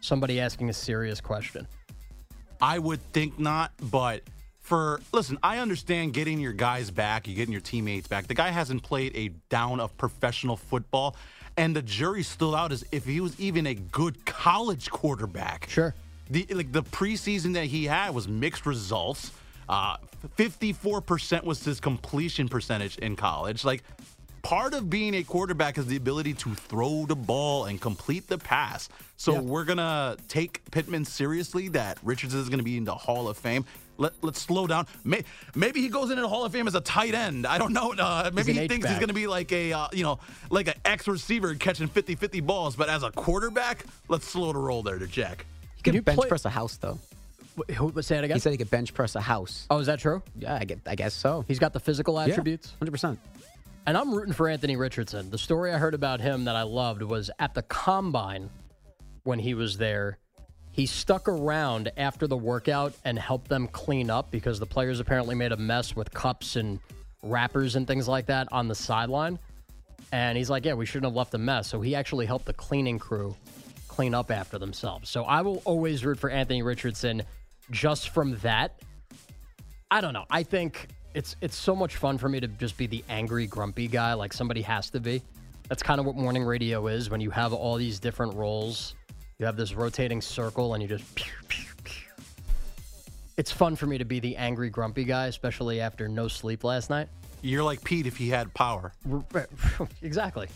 [0.00, 1.66] somebody asking a serious question.
[2.60, 4.22] I would think not, but
[4.60, 8.26] for listen, I understand getting your guys back, you getting your teammates back.
[8.26, 11.16] The guy hasn't played a down of professional football,
[11.60, 15.68] and the jury's still out as if he was even a good college quarterback.
[15.68, 15.94] Sure.
[16.30, 19.30] The like the preseason that he had was mixed results.
[19.68, 19.98] Uh,
[20.38, 23.62] 54% was his completion percentage in college.
[23.64, 23.82] Like
[24.42, 28.38] part of being a quarterback is the ability to throw the ball and complete the
[28.38, 28.88] pass.
[29.18, 29.40] So Yeah.
[29.40, 31.68] we're gonna take Pittman seriously.
[31.68, 33.66] That Richardson is gonna be in the Hall of Fame.
[34.00, 34.86] Let, let's slow down.
[35.04, 35.22] May,
[35.54, 37.46] maybe he goes into the Hall of Fame as a tight end.
[37.46, 37.92] I don't know.
[37.92, 38.98] Uh, maybe he thinks he's H-back.
[39.00, 40.18] going to be like a uh, you know
[40.50, 42.74] like an ex receiver catching 50-50 balls.
[42.76, 45.44] But as a quarterback, let's slow the roll there to Jack.
[45.76, 46.98] He could you bench play- press a house though.
[47.58, 48.36] Wh- Who, say it again?
[48.36, 49.66] He said he could bench press a house.
[49.70, 50.22] oh, is that true?
[50.34, 51.44] Yeah, I, get, I guess so.
[51.46, 52.72] He's got the physical Yeah, attributes.
[52.80, 53.18] 100%.
[53.86, 55.30] And I'm rooting for Anthony Richardson.
[55.30, 58.48] The story I heard about him that I loved was at the combine
[59.24, 60.18] when he was there.
[60.72, 65.34] He stuck around after the workout and helped them clean up because the players apparently
[65.34, 66.78] made a mess with cups and
[67.22, 69.38] wrappers and things like that on the sideline.
[70.12, 71.68] And he's like, Yeah, we shouldn't have left a mess.
[71.68, 73.34] So he actually helped the cleaning crew
[73.88, 75.10] clean up after themselves.
[75.10, 77.22] So I will always root for Anthony Richardson
[77.70, 78.80] just from that.
[79.90, 80.24] I don't know.
[80.30, 83.88] I think it's it's so much fun for me to just be the angry, grumpy
[83.88, 85.22] guy, like somebody has to be.
[85.68, 88.94] That's kind of what morning radio is when you have all these different roles.
[89.40, 91.14] You have this rotating circle, and you just.
[91.14, 92.12] pew, pew, pew.
[93.38, 96.90] It's fun for me to be the angry, grumpy guy, especially after no sleep last
[96.90, 97.08] night.
[97.40, 98.92] You're like Pete if he had power.
[100.02, 100.48] exactly.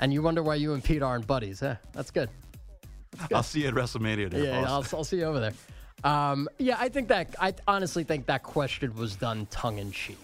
[0.00, 1.60] And you wonder why you and Pete aren't buddies.
[1.60, 1.74] huh?
[1.92, 2.30] that's good.
[3.34, 4.30] I'll see you at WrestleMania.
[4.30, 4.60] There, Yeah.
[4.60, 5.52] I'll, I'll see you over there.
[6.02, 10.16] Um, yeah, I think that I honestly think that question was done tongue in cheek.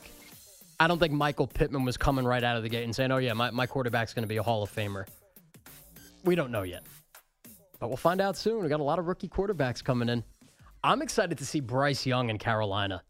[0.80, 3.18] I don't think Michael Pittman was coming right out of the gate and saying, "Oh
[3.18, 5.04] yeah, my, my quarterback's going to be a Hall of Famer."
[6.24, 6.84] We don't know yet,
[7.78, 8.62] but we'll find out soon.
[8.62, 10.24] We got a lot of rookie quarterbacks coming in.
[10.82, 13.02] I'm excited to see Bryce Young in Carolina.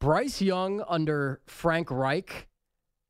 [0.00, 2.48] Bryce Young under Frank Reich,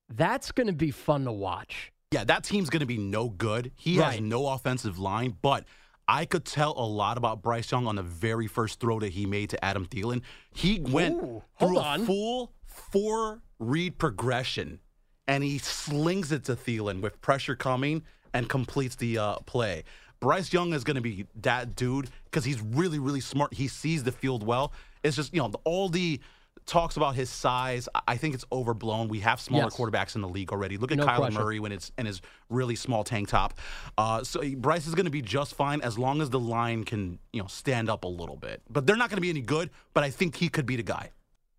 [0.08, 1.92] that's going to be fun to watch.
[2.12, 3.72] Yeah, that team's going to be no good.
[3.76, 5.64] He has no offensive line, but
[6.08, 9.26] I could tell a lot about Bryce Young on the very first throw that he
[9.26, 10.22] made to Adam Thielen.
[10.54, 14.80] He went Ooh, through hold a full four read progression,
[15.26, 19.84] and he slings it to Thielen with pressure coming and completes the uh, play.
[20.20, 23.52] Bryce Young is going to be that dude because he's really, really smart.
[23.54, 24.72] He sees the field well.
[25.02, 26.20] It's just you know all the
[26.64, 27.88] talks about his size.
[28.08, 29.06] I- think it's overblown.
[29.08, 29.76] We have smaller Yes.
[29.76, 30.78] quarterbacks in the league already.
[30.78, 31.34] Look at No Kyler question.
[31.40, 33.60] Murray when it's in his really small tank top.
[33.96, 37.18] Uh, so Bryce is going to be just fine as long as the line can
[37.32, 38.62] you know stand up a little bit.
[38.68, 39.70] But they're not going to be any good.
[39.94, 41.10] But I think he could be the guy.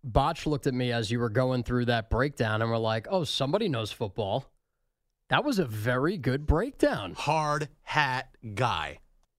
[0.04, 3.24] Botch looked at me as you were going through that breakdown and we're like, oh,
[3.24, 4.46] somebody knows football.
[5.30, 7.14] That was a very good breakdown.
[7.14, 8.98] Hard hat guy.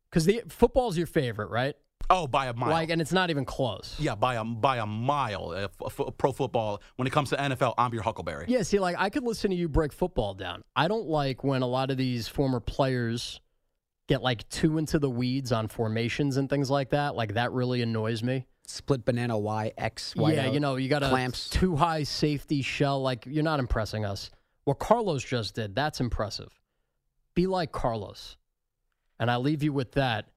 [0.09, 1.75] Because the football's your favorite, right?
[2.11, 2.69] Oh, by a mile.
[2.71, 3.95] Like, and it's not even close.
[3.99, 5.51] yeah, by a by a mile.
[5.51, 6.81] Uh, f- f- pro football.
[6.95, 8.45] When it comes to NFL, I'm your Huckleberry.
[8.47, 10.63] Yeah, see, like I could listen to you break football down.
[10.75, 13.39] I don't like when a lot of these former players
[14.07, 17.15] get like too into the weeds on formations and things like that.
[17.15, 18.47] Like that really annoys me.
[18.65, 20.33] Split banana Y X Y.
[20.33, 21.47] yeah, you know, you got a clamps.
[21.49, 23.01] too high safety shell.
[23.03, 24.31] Like you're not impressing us.
[24.69, 26.51] What Carlos just did, that's impressive.
[27.33, 28.37] Be like Carlos.
[29.19, 30.27] And I leave you with that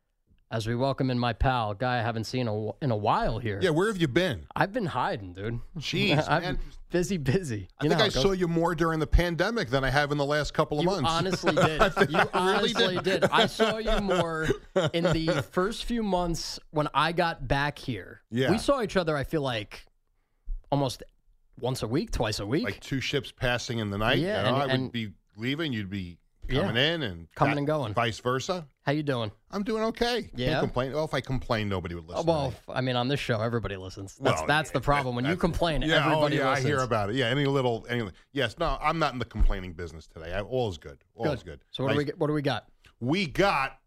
[0.51, 3.59] as we welcome in my pal, guy I haven't seen a, in a while here.
[3.63, 4.47] Yeah, where have you been?
[4.57, 5.61] I've been hiding, dude.
[5.79, 6.59] Jeez, I'm man.
[6.89, 7.69] busy, busy.
[7.79, 10.25] I You think I saw you more during the pandemic than I have in the
[10.25, 11.11] last couple of You months.
[11.11, 11.83] honestly did.
[12.09, 13.05] You I really honestly did.
[13.21, 13.25] did.
[13.25, 14.49] I saw you more
[14.95, 18.23] in the first few months when I got back here.
[18.31, 18.51] Yeah.
[18.51, 19.85] We saw each other, I feel like,
[20.71, 21.03] almost
[21.61, 22.65] once a week, twice a week.
[22.65, 24.19] like two ships passing in the night.
[24.19, 26.61] Yeah, you know, and- I would and- be leaving, you'd be Yeah.
[26.63, 27.95] coming in, and Coming and going.
[27.95, 28.67] vice versa.
[28.83, 29.31] How you doing?
[29.53, 30.29] I'm doing okay.
[30.35, 30.55] Yeah?
[30.55, 30.93] Can't complain.
[30.93, 32.27] Well, if I complain, nobody would Oh, listen.
[32.27, 34.17] well, I mean, on this show, everybody listens.
[34.17, 35.15] That's Well, that's the problem.
[35.15, 36.67] When you complain, yeah, oh, everybody oh, yeah, listens.
[36.67, 37.17] I hear about it.
[37.17, 38.11] Yeah, any little, any.
[38.33, 40.33] Yes, no, I'm not in the complaining business today.
[40.35, 40.99] I, all is good.
[41.15, 41.35] All Good.
[41.39, 41.61] is good.
[41.71, 42.67] So what do we What do we got?
[42.99, 43.79] We got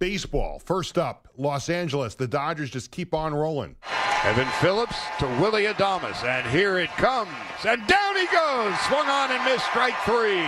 [0.00, 0.58] baseball.
[0.58, 2.16] First up, Los Angeles.
[2.16, 3.76] The Dodgers just keep on rolling.
[4.24, 7.30] Evan Phillips to Willy Adames, and here it comes.
[7.64, 8.78] And down he goes.
[8.80, 10.44] Swung on and missed strike three.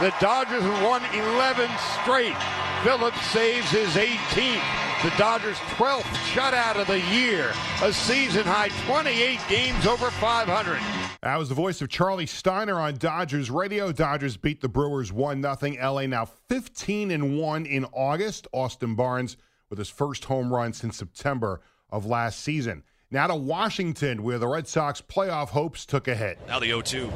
[0.00, 1.68] The Dodgers have won 11
[2.02, 2.36] straight.
[2.82, 4.62] Phillips saves his 18th.
[5.02, 6.02] The Dodgers' 12th
[6.32, 7.52] shutout of the year.
[7.82, 11.03] A season high 28 games over 500.
[11.24, 13.92] That was the voice of Charlie Steiner on Dodgers radio.
[13.92, 15.56] Dodgers beat the Brewers 1 0.
[15.82, 18.46] LA now 15 and 1 in August.
[18.52, 19.38] Austin Barnes
[19.70, 22.82] with his first home run since September of last season.
[23.10, 26.38] Now to Washington, where the Red Sox playoff hopes took a hit.
[26.46, 27.10] Now the 0 2.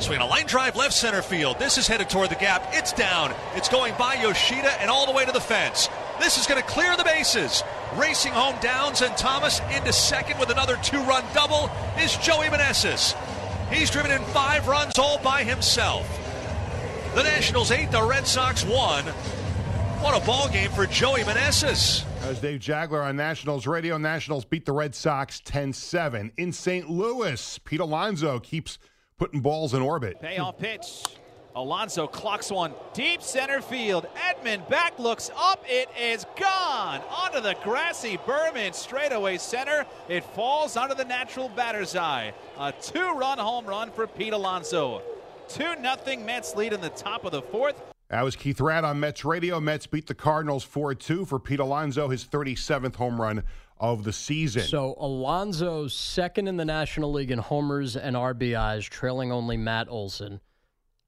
[0.00, 1.60] Swing a line drive left center field.
[1.60, 2.66] This is headed toward the gap.
[2.72, 3.32] It's down.
[3.54, 5.88] It's going by Yoshida and all the way to the fence.
[6.18, 7.62] This is going to clear the bases.
[7.94, 13.14] Racing home Downs and Thomas into second with another two run double is Joey Meneses.
[13.70, 16.06] He's driven in five runs all by himself.
[17.14, 19.04] The Nationals eight, the Red Sox one.
[20.02, 22.04] What a ball game for Joey Meneses.
[22.22, 26.32] As Dave Jageler on Nationals radio, Nationals beat the Red Sox 10 7.
[26.36, 26.88] In St.
[26.90, 28.78] Louis, Pete Alonso keeps
[29.18, 30.20] putting balls in orbit.
[30.20, 31.04] Payoff pitch.
[31.56, 34.06] Alonso clocks one deep center field.
[34.14, 35.64] Edman back looks up.
[35.66, 39.86] It is gone onto the grassy Berman straightaway center.
[40.06, 42.34] It falls onto the natural batter's eye.
[42.58, 45.00] A two-run home run for Pete Alonso.
[45.48, 47.80] Two nothing Mets lead in the top of the fourth.
[48.10, 49.58] That was Keith Raad on Mets radio.
[49.58, 53.42] Mets beat the Cardinals 4 2 for Pete Alonso, his 37th home run
[53.80, 54.62] of the season.
[54.62, 60.40] So Alonso second in the National League in homers and RBIs, trailing only Matt Olson.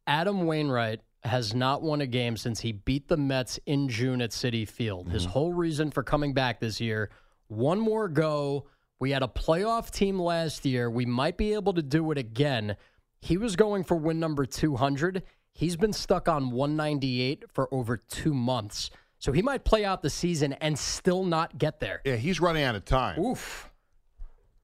[0.09, 4.31] Adam Wainwright has not won a game since he beat the Mets in June at
[4.31, 5.11] Citi Field.
[5.11, 5.33] His mm-hmm.
[5.33, 7.11] whole reason for coming back this year,
[7.49, 8.67] one more go.
[9.01, 10.91] We had a playoff team last year.
[10.91, 12.77] We might be able to do it again.
[13.21, 15.23] He was going for win number 200.
[15.53, 18.91] He's been stuck on 198 for over two months.
[19.19, 22.01] So he might play out the season and still not get there.
[22.05, 23.21] yeah, he's running out of time.
[23.21, 23.71] Oof.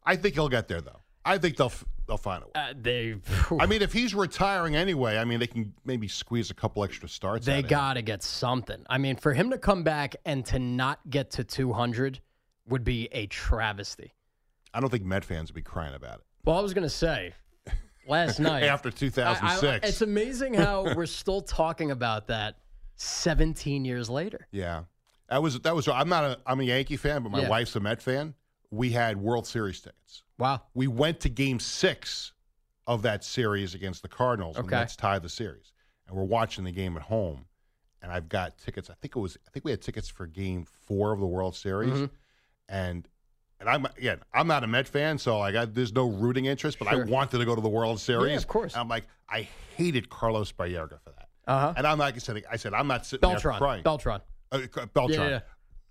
[0.04, 1.00] I think he'll get there, though.
[1.24, 2.52] I think they'll f- they'll find a way.
[2.54, 3.16] Uh, they
[3.60, 7.08] I mean, if he's retiring anyway, I mean, they can maybe squeeze a couple extra
[7.08, 7.46] starts.
[7.46, 7.70] They out of him.
[7.70, 8.84] got to get something.
[8.88, 12.20] I mean, for him to come back and to not get to 200
[12.68, 14.12] would be a travesty.
[14.72, 16.24] I don't think Met fans would be crying about it.
[16.44, 17.32] Well, I was going to say
[18.08, 19.62] last night After 2006.
[19.62, 22.56] I- I- it's amazing how we're still talking about that
[22.96, 24.46] 17 years later.
[24.50, 24.84] Yeah,
[25.28, 25.88] that was that was.
[25.88, 27.48] I'm not a I'm a Yankee fan, but my Yeah.
[27.48, 28.34] wife's a Met fan.
[28.74, 30.22] We had World Series tickets.
[30.38, 30.62] Wow.
[30.74, 32.32] We went to Game Six
[32.86, 34.56] of that series against the Cardinals.
[34.56, 34.66] Okay.
[34.66, 35.72] the Mets tied the series,
[36.08, 37.46] and we're watching the game at home.
[38.02, 38.90] And I've got tickets.
[38.90, 39.38] I think it was.
[39.46, 42.10] I think we had tickets for Game Four of the World Series, Mhm.
[42.68, 43.08] and.
[43.60, 46.78] And I'm again, I'm not a Met fan, so I got there's no rooting interest,
[46.78, 47.02] but Sure.
[47.06, 48.36] I wanted to go to the World Series.
[48.42, 48.74] of course.
[48.74, 49.42] And I'm like, I
[49.76, 51.28] hated Carlos Baerga for that.
[51.46, 51.72] Uh-huh.
[51.76, 53.82] And I'm like I said, I said I'm not sitting there crying.
[53.84, 54.20] Beltran.
[54.52, 54.58] Uh,
[54.92, 55.20] Beltran.
[55.20, 55.40] Yeah, yeah.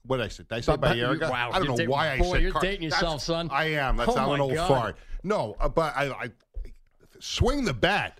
[0.05, 0.43] What did I say?
[0.43, 2.41] Did I say But- but you- wow, I don't know da- why I boy, said
[2.41, 3.49] you're Car- dating That's- yourself, son.
[3.51, 3.97] I am.
[3.97, 4.67] That's Oh, I my went a God.
[4.67, 4.95] far.
[5.23, 6.29] No, uh, but I, I
[7.19, 8.19] swing the bat.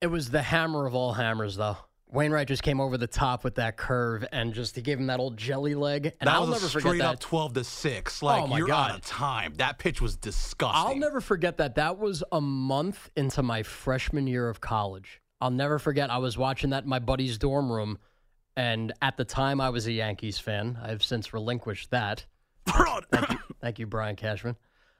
[0.00, 1.76] It was the hammer of all hammers, though.
[2.10, 5.20] Wainwright just came over the top with that curve and just he gave him that
[5.20, 6.06] old jelly leg.
[6.20, 7.14] And that I'll was never a forget straight that.
[7.14, 8.22] up 12 to 6.
[8.22, 8.90] Like, Oh, my you're God.
[8.92, 9.54] out of time.
[9.56, 10.80] That pitch was disgusting.
[10.88, 11.74] I'll never forget that.
[11.74, 15.20] That was a month into my freshman year of college.
[15.40, 16.10] I'll never forget.
[16.10, 17.98] I was watching that in my buddy's dorm room,
[18.58, 20.78] and at the time I was a Yankees fan.
[20.82, 22.26] I've since relinquished that.
[22.66, 24.56] Thank you, thank you Brian Cashman.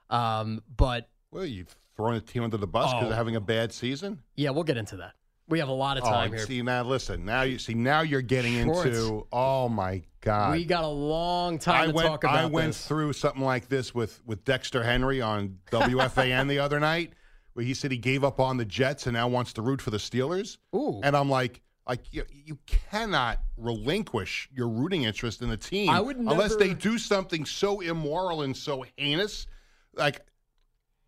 [0.09, 3.09] Um, but well, you've thrown a team under the bus because Oh.
[3.09, 4.23] they're having a bad season.
[4.35, 5.13] yeah, we'll get into that.
[5.49, 6.45] We have a lot of Oh, time here.
[6.45, 7.25] see now, listen.
[7.25, 7.73] Now you see.
[7.73, 8.85] Now you're getting Schwartz.
[8.85, 9.27] into.
[9.31, 10.51] Oh my God.
[10.53, 12.07] We got a long time I to went.
[12.07, 12.85] talk about I went this.
[12.87, 17.13] through something like this with with Dexter Henry on WFAN the other night,
[17.53, 19.89] where he said he gave up on the Jets and now wants to root for
[19.89, 20.57] the Steelers.
[20.75, 21.01] Ooh.
[21.03, 25.99] And I'm like, like you, you cannot relinquish your rooting interest in the team I
[25.99, 29.47] would unless they do something so immoral and so heinous.
[29.95, 30.21] Like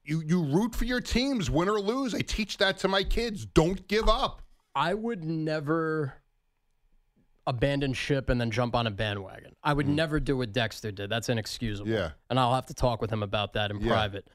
[0.04, 2.16] you, you root for your teams, win or lose.
[2.16, 3.46] I teach that to my kids.
[3.46, 4.42] Don't give up.
[4.74, 6.16] I would never
[7.46, 9.56] abandon ship and then jump on a bandwagon.
[9.64, 11.10] I would never do what Dexter did.
[11.12, 11.90] That's inexcusable.
[11.92, 11.94] Mm.
[11.94, 12.10] Yeah.
[12.30, 13.88] And I'll have to talk with him about that in Yeah.
[13.92, 14.28] private.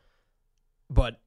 [0.89, 1.21] But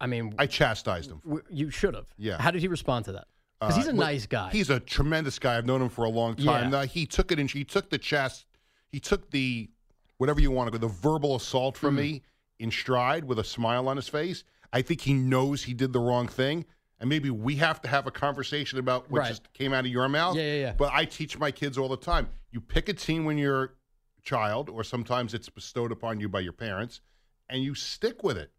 [0.00, 1.20] I mean, I chastised him.
[1.24, 2.06] w- you should have.
[2.16, 2.40] Yeah.
[2.40, 3.26] How did he respond to that?
[3.60, 4.50] Because he's a Uh, well, nice guy.
[4.50, 5.56] He's a tremendous guy.
[5.58, 6.72] I've known him for a long time.
[6.72, 6.78] Yeah.
[6.80, 8.46] Uh, he took it and he took the chest.
[8.90, 9.68] He took the
[10.16, 12.00] whatever you want to go, the verbal assault from Hmm.
[12.00, 12.22] me
[12.58, 14.44] in stride with a smile on his face.
[14.72, 16.64] I think he knows he did the wrong thing.
[16.98, 19.28] And maybe we have to have a conversation about what Right.
[19.28, 20.36] just came out of your mouth.
[20.36, 20.72] Yeah, yeah, yeah.
[20.72, 22.28] But I teach my kids all the time.
[22.50, 26.40] You pick a team when you're a child, or sometimes it's bestowed upon you by
[26.40, 27.00] your parents,
[27.48, 28.52] and you stick with it.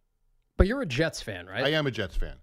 [0.58, 1.64] but you're a Jets fan, right?
[1.64, 2.36] I am a Jets fan.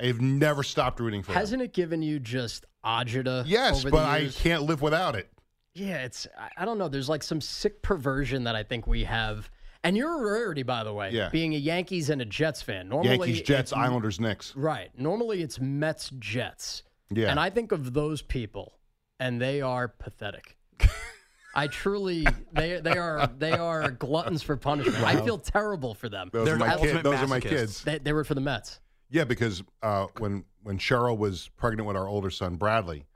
[0.00, 1.40] I have never stopped rooting for them.
[1.40, 3.44] Hasn't it given you just agita?
[3.46, 5.30] Yes, over but the I can't live without it.
[5.74, 6.88] Yeah, it's I- I don't know.
[6.88, 9.50] There's like some sick perversion that I think we have.
[9.84, 11.10] And you're a rarity, by the way.
[11.12, 11.28] Yeah.
[11.28, 12.88] Being a Yankees and a Jets fan.
[12.88, 14.54] Normally Yankees, Jets, Islanders, Knicks.
[14.56, 14.90] Right.
[14.98, 16.82] Normally it's Mets, Jets.
[17.10, 17.30] Yeah.
[17.30, 18.78] And I think of those people,
[19.20, 20.56] and they are pathetic.
[21.54, 25.02] I truly, they they are they are gluttons for punishment.
[25.04, 26.30] I feel terrible for them.
[26.32, 27.02] Those are my kids.
[27.02, 27.82] Those are my kids.
[27.84, 28.80] They, they were for the Mets.
[29.08, 33.06] Yeah, because uh, when when Cheryl was pregnant with our older son Bradley,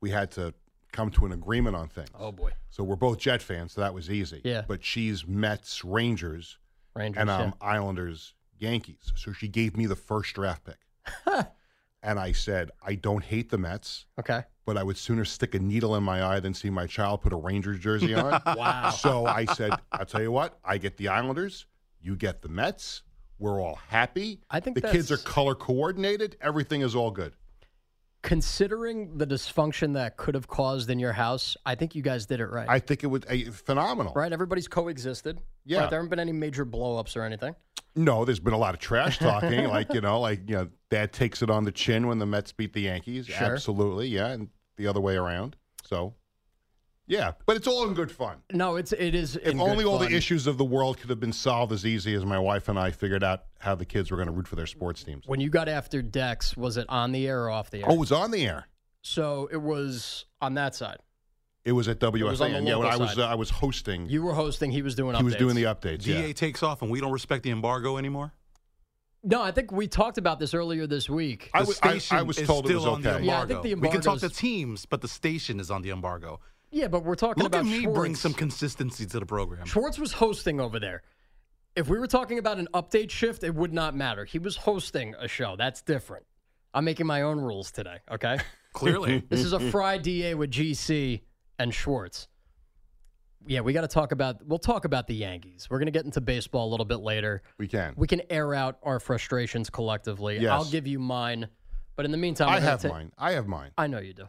[0.00, 0.54] we had to
[0.92, 2.08] come to an agreement on things.
[2.18, 2.52] Oh boy.
[2.70, 4.40] So we're both Jet fans, so that was easy.
[4.44, 4.62] Yeah.
[4.66, 6.58] But she's Mets, Rangers,
[6.94, 7.38] Rangers, and yeah.
[7.38, 9.12] I'm Islanders, Yankees.
[9.14, 10.78] So she gave me the first draft pick.
[12.02, 14.06] and I said, I don't hate the Mets.
[14.18, 14.42] Okay.
[14.64, 17.32] But I would sooner stick a needle in my eye than see my child put
[17.32, 18.40] a Rangers jersey on.
[18.56, 18.90] Wow.
[18.90, 21.66] So I said, I'll tell you what, I get the Islanders,
[22.00, 23.02] you get the Mets.
[23.38, 24.40] We're all happy.
[24.50, 26.36] I think the kids are color coordinated.
[26.40, 27.34] Everything is all good.
[28.22, 32.40] Considering the dysfunction that could have caused in your house, I think you guys did
[32.40, 32.68] it right.
[32.68, 34.12] I think it was a phenomenal.
[34.14, 34.32] right?
[34.32, 35.38] Everybody's coexisted.
[35.64, 35.80] Yeah.
[35.82, 35.90] Right?
[35.90, 37.54] There haven't been any major blowups or anything.
[37.94, 41.12] No, there's been a lot of trash talking, like you know, like you know, Dad
[41.12, 43.26] takes it on the chin when the Mets beat the Yankees.
[43.26, 43.52] Sure.
[43.54, 45.56] Absolutely, yeah, and the other way around.
[45.84, 46.14] So,
[47.08, 48.38] yeah, but it's all in good fun.
[48.52, 49.36] No, it's it is.
[49.36, 50.10] If in only good all fun.
[50.10, 52.78] the issues of the world could have been solved as easy as my wife and
[52.78, 55.24] I figured out how the kids were going to root for their sports teams.
[55.26, 57.84] When you got after Dex, was it on the air or off the air?
[57.88, 58.66] Oh, it was on the air.
[59.02, 60.98] So it was on that side.
[61.64, 62.22] It was at WFAN.
[62.30, 63.18] was on yeah, when I was side.
[63.20, 64.08] uh, I was hosting.
[64.08, 64.70] You were hosting.
[64.70, 65.16] He was doing.
[65.16, 65.38] he was updates.
[65.38, 66.02] doing the updates.
[66.02, 66.32] DA Yeah.
[66.32, 68.32] takes off and we don't respect the embargo anymore.
[69.24, 71.50] No, I think we talked about this earlier this week.
[71.52, 73.24] I The was- I- I station was is told it still was on the okay.
[73.24, 73.62] Yeah, I embargo.
[73.62, 76.38] think the we can talk to teams, but the station is on the embargo.
[76.76, 77.98] Yeah, but we're talking Look about at me Schwartz.
[77.98, 79.64] bring some consistency to the program.
[79.64, 81.02] Schwartz was hosting over there.
[81.74, 84.26] If we were talking about an update shift, it would not matter.
[84.26, 85.56] He was hosting a show.
[85.56, 86.26] That's different.
[86.74, 88.36] I'm making my own rules today, okay?
[88.74, 89.24] Clearly.
[89.30, 91.22] this is a Fry DA with GC
[91.58, 92.28] and Schwartz.
[93.46, 94.46] Yeah, we got to talk about.
[94.46, 95.68] We'll talk about the Yankees.
[95.70, 97.42] We're going to get into baseball a little bit later.
[97.56, 97.94] We can.
[97.96, 100.40] We can air out our frustrations collectively.
[100.40, 100.50] Yes.
[100.50, 101.48] I'll give you mine,
[101.94, 103.12] but in the meantime, I have ta- mine.
[103.16, 103.70] I have mine.
[103.78, 104.28] I know you do.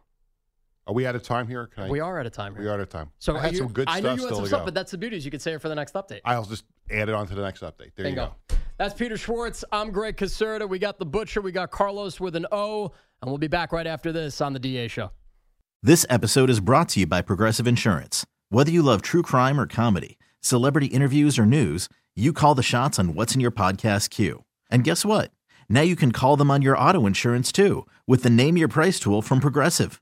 [0.88, 1.68] Are we out of time here?
[1.68, 2.64] Can I, We are out of time here.
[2.64, 3.12] We are out of time.
[3.20, 4.60] So I are had you- some good I stuff know you had still some stuff,
[4.62, 4.66] go.
[4.66, 5.18] but that's the beauty.
[5.18, 6.22] is You could say it for the next update.
[6.26, 7.94] I'll just add it on to the next update.
[7.96, 8.34] There Bingo.
[8.50, 8.56] you go.
[8.78, 9.66] That's Peter Schwartz.
[9.72, 10.68] I'm Greg Caserta.
[10.70, 11.42] We got the Butcher.
[11.42, 12.92] We got Carlos with an O.
[13.22, 15.12] And we'll be back right after this on the DA Show.
[15.84, 18.26] This episode is brought to you by Progressive Insurance.
[18.50, 22.98] Whether you love true crime or comedy, celebrity interviews or news, you call the shots
[23.00, 24.44] on what's in your podcast queue.
[24.72, 25.32] And guess what?
[25.70, 29.00] Now you can call them on your auto insurance too with the Name Your Price
[29.00, 30.02] tool from Progressive.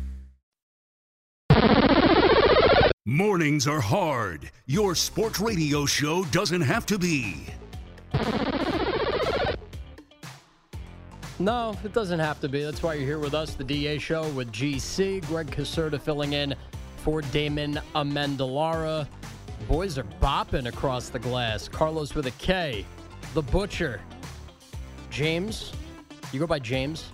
[3.11, 4.49] Mornings are hard.
[4.67, 7.45] Your sports radio show doesn't have to be.
[11.37, 12.63] No, it doesn't have to be.
[12.63, 15.27] That's why you're here with us, the DA show with GC.
[15.27, 16.55] Greg Caserta filling in
[17.03, 19.05] for Damon Amendolara.
[19.67, 21.67] Boys are bopping across the glass.
[21.67, 22.85] Carlos with a K.
[23.33, 23.99] The Butcher.
[25.09, 25.73] James.
[26.31, 27.09] You go by James?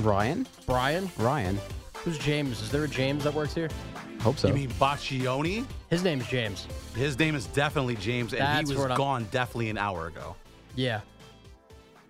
[0.00, 0.46] Ryan?
[0.66, 1.10] Brian?
[1.16, 1.58] Ryan.
[2.04, 2.60] Who's James?
[2.60, 3.70] Is there a James that works here?
[4.20, 4.48] Hope so.
[4.48, 5.64] You mean Baccioni?
[5.90, 6.66] His name's James.
[6.94, 10.06] His name is definitely James, and That's he what was I'm- gone definitely an hour
[10.08, 10.34] ago.
[10.74, 11.00] Yeah.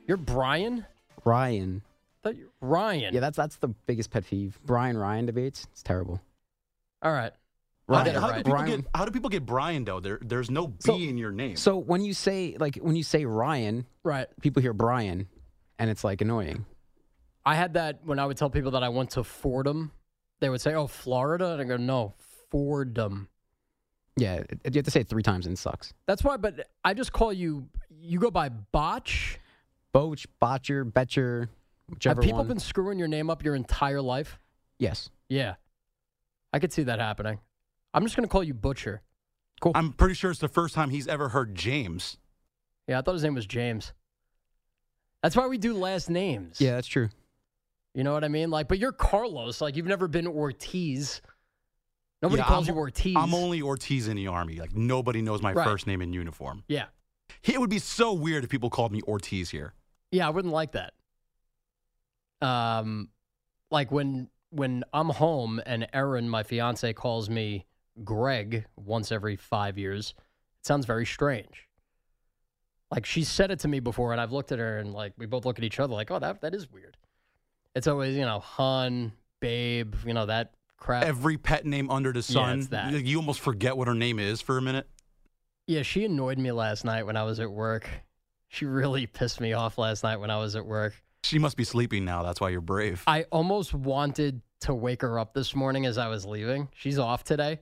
[0.06, 0.86] You're Brian?
[1.24, 1.82] Ryan.
[2.22, 3.14] Thought you- Ryan.
[3.14, 4.58] Yeah, that's that's the biggest pet peeve.
[4.64, 5.66] Brian Ryan debates.
[5.72, 6.20] It's terrible.
[7.02, 7.32] All right.
[7.88, 8.36] How, I'll do, how do right.
[8.38, 8.80] people Brian.
[8.82, 10.00] get how do people get Brian though?
[10.00, 11.56] There there's no B So- in your name.
[11.56, 14.26] So when you say like when you say Ryan, Right.
[14.40, 15.28] people hear Brian,
[15.78, 16.64] and it's like annoying.
[17.46, 19.92] I had that when I would tell people that I went to Fordham.
[20.40, 22.14] They would say, "Oh, Florida," and I go, "No,
[22.50, 23.28] Fordham."
[24.16, 25.92] Yeah, it, you have to say it three times and it sucks.
[26.06, 26.36] That's why.
[26.36, 27.68] But I just call you.
[27.90, 29.38] You go by Botch.
[29.94, 31.48] Boch, Botcher, Betcher,
[31.88, 32.48] whichever Have people one.
[32.48, 34.38] been screwing your name up your entire life?
[34.78, 35.10] yes.
[35.30, 35.54] Yeah,
[36.52, 37.38] I could see that happening.
[37.92, 39.02] I'm just going to call you Butcher.
[39.60, 39.72] Cool.
[39.74, 42.16] I'm pretty sure it's the first time he's ever heard James.
[42.86, 43.92] Yeah, I thought his name was James.
[45.22, 46.60] That's why we do last names.
[46.60, 47.08] Yeah, that's true.
[47.98, 48.48] You know what I mean?
[48.48, 49.60] Like, but you're Carlos.
[49.60, 51.20] Like, you've never been Ortiz.
[52.22, 53.16] Nobody Yeah, calls I'm- you Ortiz.
[53.16, 54.54] I'm only Ortiz in the army.
[54.54, 55.64] Like nobody knows my Right.
[55.64, 56.62] first name in uniform.
[56.68, 56.86] Yeah.
[57.42, 59.74] It would be so weird if people called me Ortiz here.
[60.12, 60.94] Yeah, I wouldn't like that.
[62.40, 63.08] Um,
[63.72, 67.66] like when when I'm home and Erin, my fiance, calls me
[68.04, 70.14] Greg once every five years,
[70.60, 71.68] it sounds very strange.
[72.92, 75.26] Like she said it to me before, and I've looked at her and like we
[75.26, 76.96] both look at each other like, oh, that that is weird.
[77.74, 81.04] It's always you know, hun, babe, you know that crap.
[81.04, 82.48] Every pet name under the sun.
[82.48, 82.92] Yeah, it's that.
[82.92, 84.88] You- You almost forget what her name is for a minute.
[85.66, 87.88] Yeah, she annoyed me last night when I was at work.
[88.48, 90.94] She really pissed me off last night when I was at work.
[91.24, 92.22] She must be sleeping now.
[92.22, 93.02] That's why you're brave.
[93.06, 96.68] I almost wanted to wake her up this morning as I was leaving.
[96.74, 97.58] She's off today.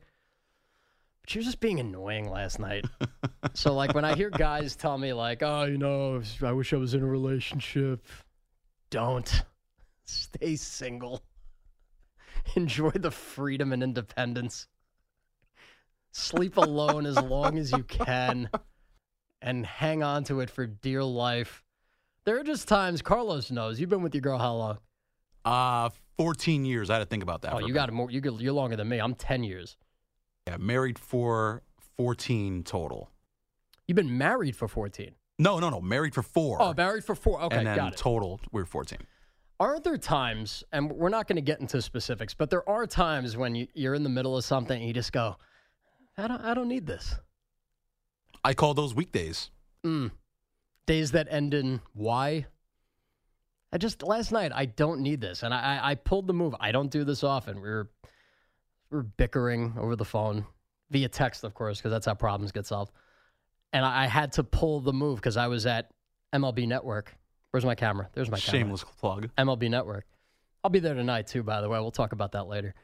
[1.23, 2.85] But she was just being annoying last night.
[3.55, 6.77] so like when I hear guys tell me like, "Oh, you know, I wish I
[6.77, 8.07] was in a relationship."
[8.91, 9.43] Don't.
[10.11, 11.23] Stay single.
[12.57, 14.69] Enjoy the freedom and independence.
[16.13, 18.49] Sleep alone as long as you can
[19.43, 21.63] and hang on to it for dear life.
[22.25, 23.79] There are just times Carlos knows.
[23.79, 24.79] You've been with your girl how long?
[25.45, 26.89] Uh 14 years.
[26.89, 27.53] I had to think about that.
[27.53, 28.11] Oh, you got more.
[28.11, 28.99] You you're longer than me.
[28.99, 29.77] I'm ten years.
[30.49, 31.63] Yeah, married for
[31.99, 33.11] 14 total.
[33.87, 35.15] You've been married for fourteen.
[35.39, 35.81] No, no, no.
[35.81, 36.61] Married for four.
[36.61, 37.43] Oh, married for four.
[37.43, 37.99] Okay, and then got it.
[37.99, 38.99] total, we're 14.
[39.59, 43.37] Aren't there times, and we're not going to get into specifics, but there are times
[43.37, 45.37] when you, you're in the middle of something and you just go,
[46.19, 47.15] "I don't, I don't need this."
[48.45, 49.51] I call those weekdays.
[49.85, 50.11] Mm.
[50.87, 52.47] Days that end in Y.
[53.73, 56.55] I just last night I don't need this, and I, I I pulled the move.
[56.61, 57.61] I don't do this often.
[57.61, 57.91] We were
[58.91, 60.47] we were bickering over the phone
[60.91, 62.93] via text, of course, because that's how problems get solved.
[63.73, 65.91] And I, I had to pull the move because I was at
[66.33, 67.17] MLB Network.
[67.57, 68.07] Where's my camera?
[68.13, 68.61] There's my camera.
[68.61, 69.31] Shameless plug.
[69.39, 70.05] MLB Network.
[70.63, 71.81] I'll be there tonight too, by the way.
[71.81, 72.75] We'll talk about that later.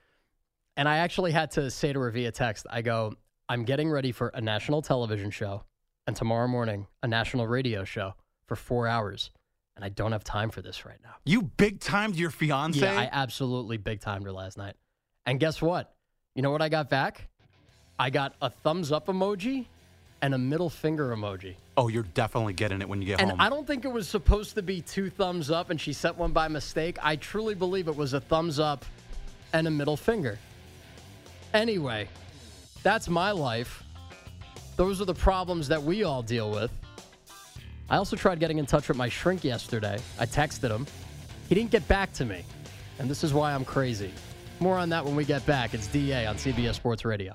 [0.78, 3.12] And I actually had to say to her via text, I go,
[3.50, 5.64] I'm getting ready for a national television show
[6.06, 8.14] and tomorrow morning a national radio show
[8.46, 9.30] for four hours.
[9.76, 11.16] And I don't have time for this right now.
[11.26, 12.80] You big timed your fiance?
[12.80, 14.76] Yeah, I absolutely big timed her last night.
[15.26, 15.92] And guess what?
[16.34, 17.28] You know what I got back?
[17.98, 19.66] I got a thumbs up emoji
[20.22, 21.56] and a middle finger emoji.
[21.76, 23.40] oh, you're definitely getting it when you get And home.
[23.40, 26.32] I don't think it was supposed to be two thumbs up and she sent one
[26.32, 26.96] by mistake.
[27.02, 28.84] I truly believe it was a thumbs up
[29.52, 30.38] and a middle finger.
[31.52, 32.08] Anyway,
[32.82, 33.82] That's my life.
[34.76, 36.70] Those are the problems that we all deal with.
[37.90, 39.98] I also tried getting in touch with my shrink yesterday.
[40.18, 40.86] I texted him.
[41.48, 42.44] He didn't get back to me.
[42.98, 44.10] And this is why I'm crazy.
[44.60, 45.74] More on that when we get back.
[45.74, 47.34] It's DA on CBS Sports Radio.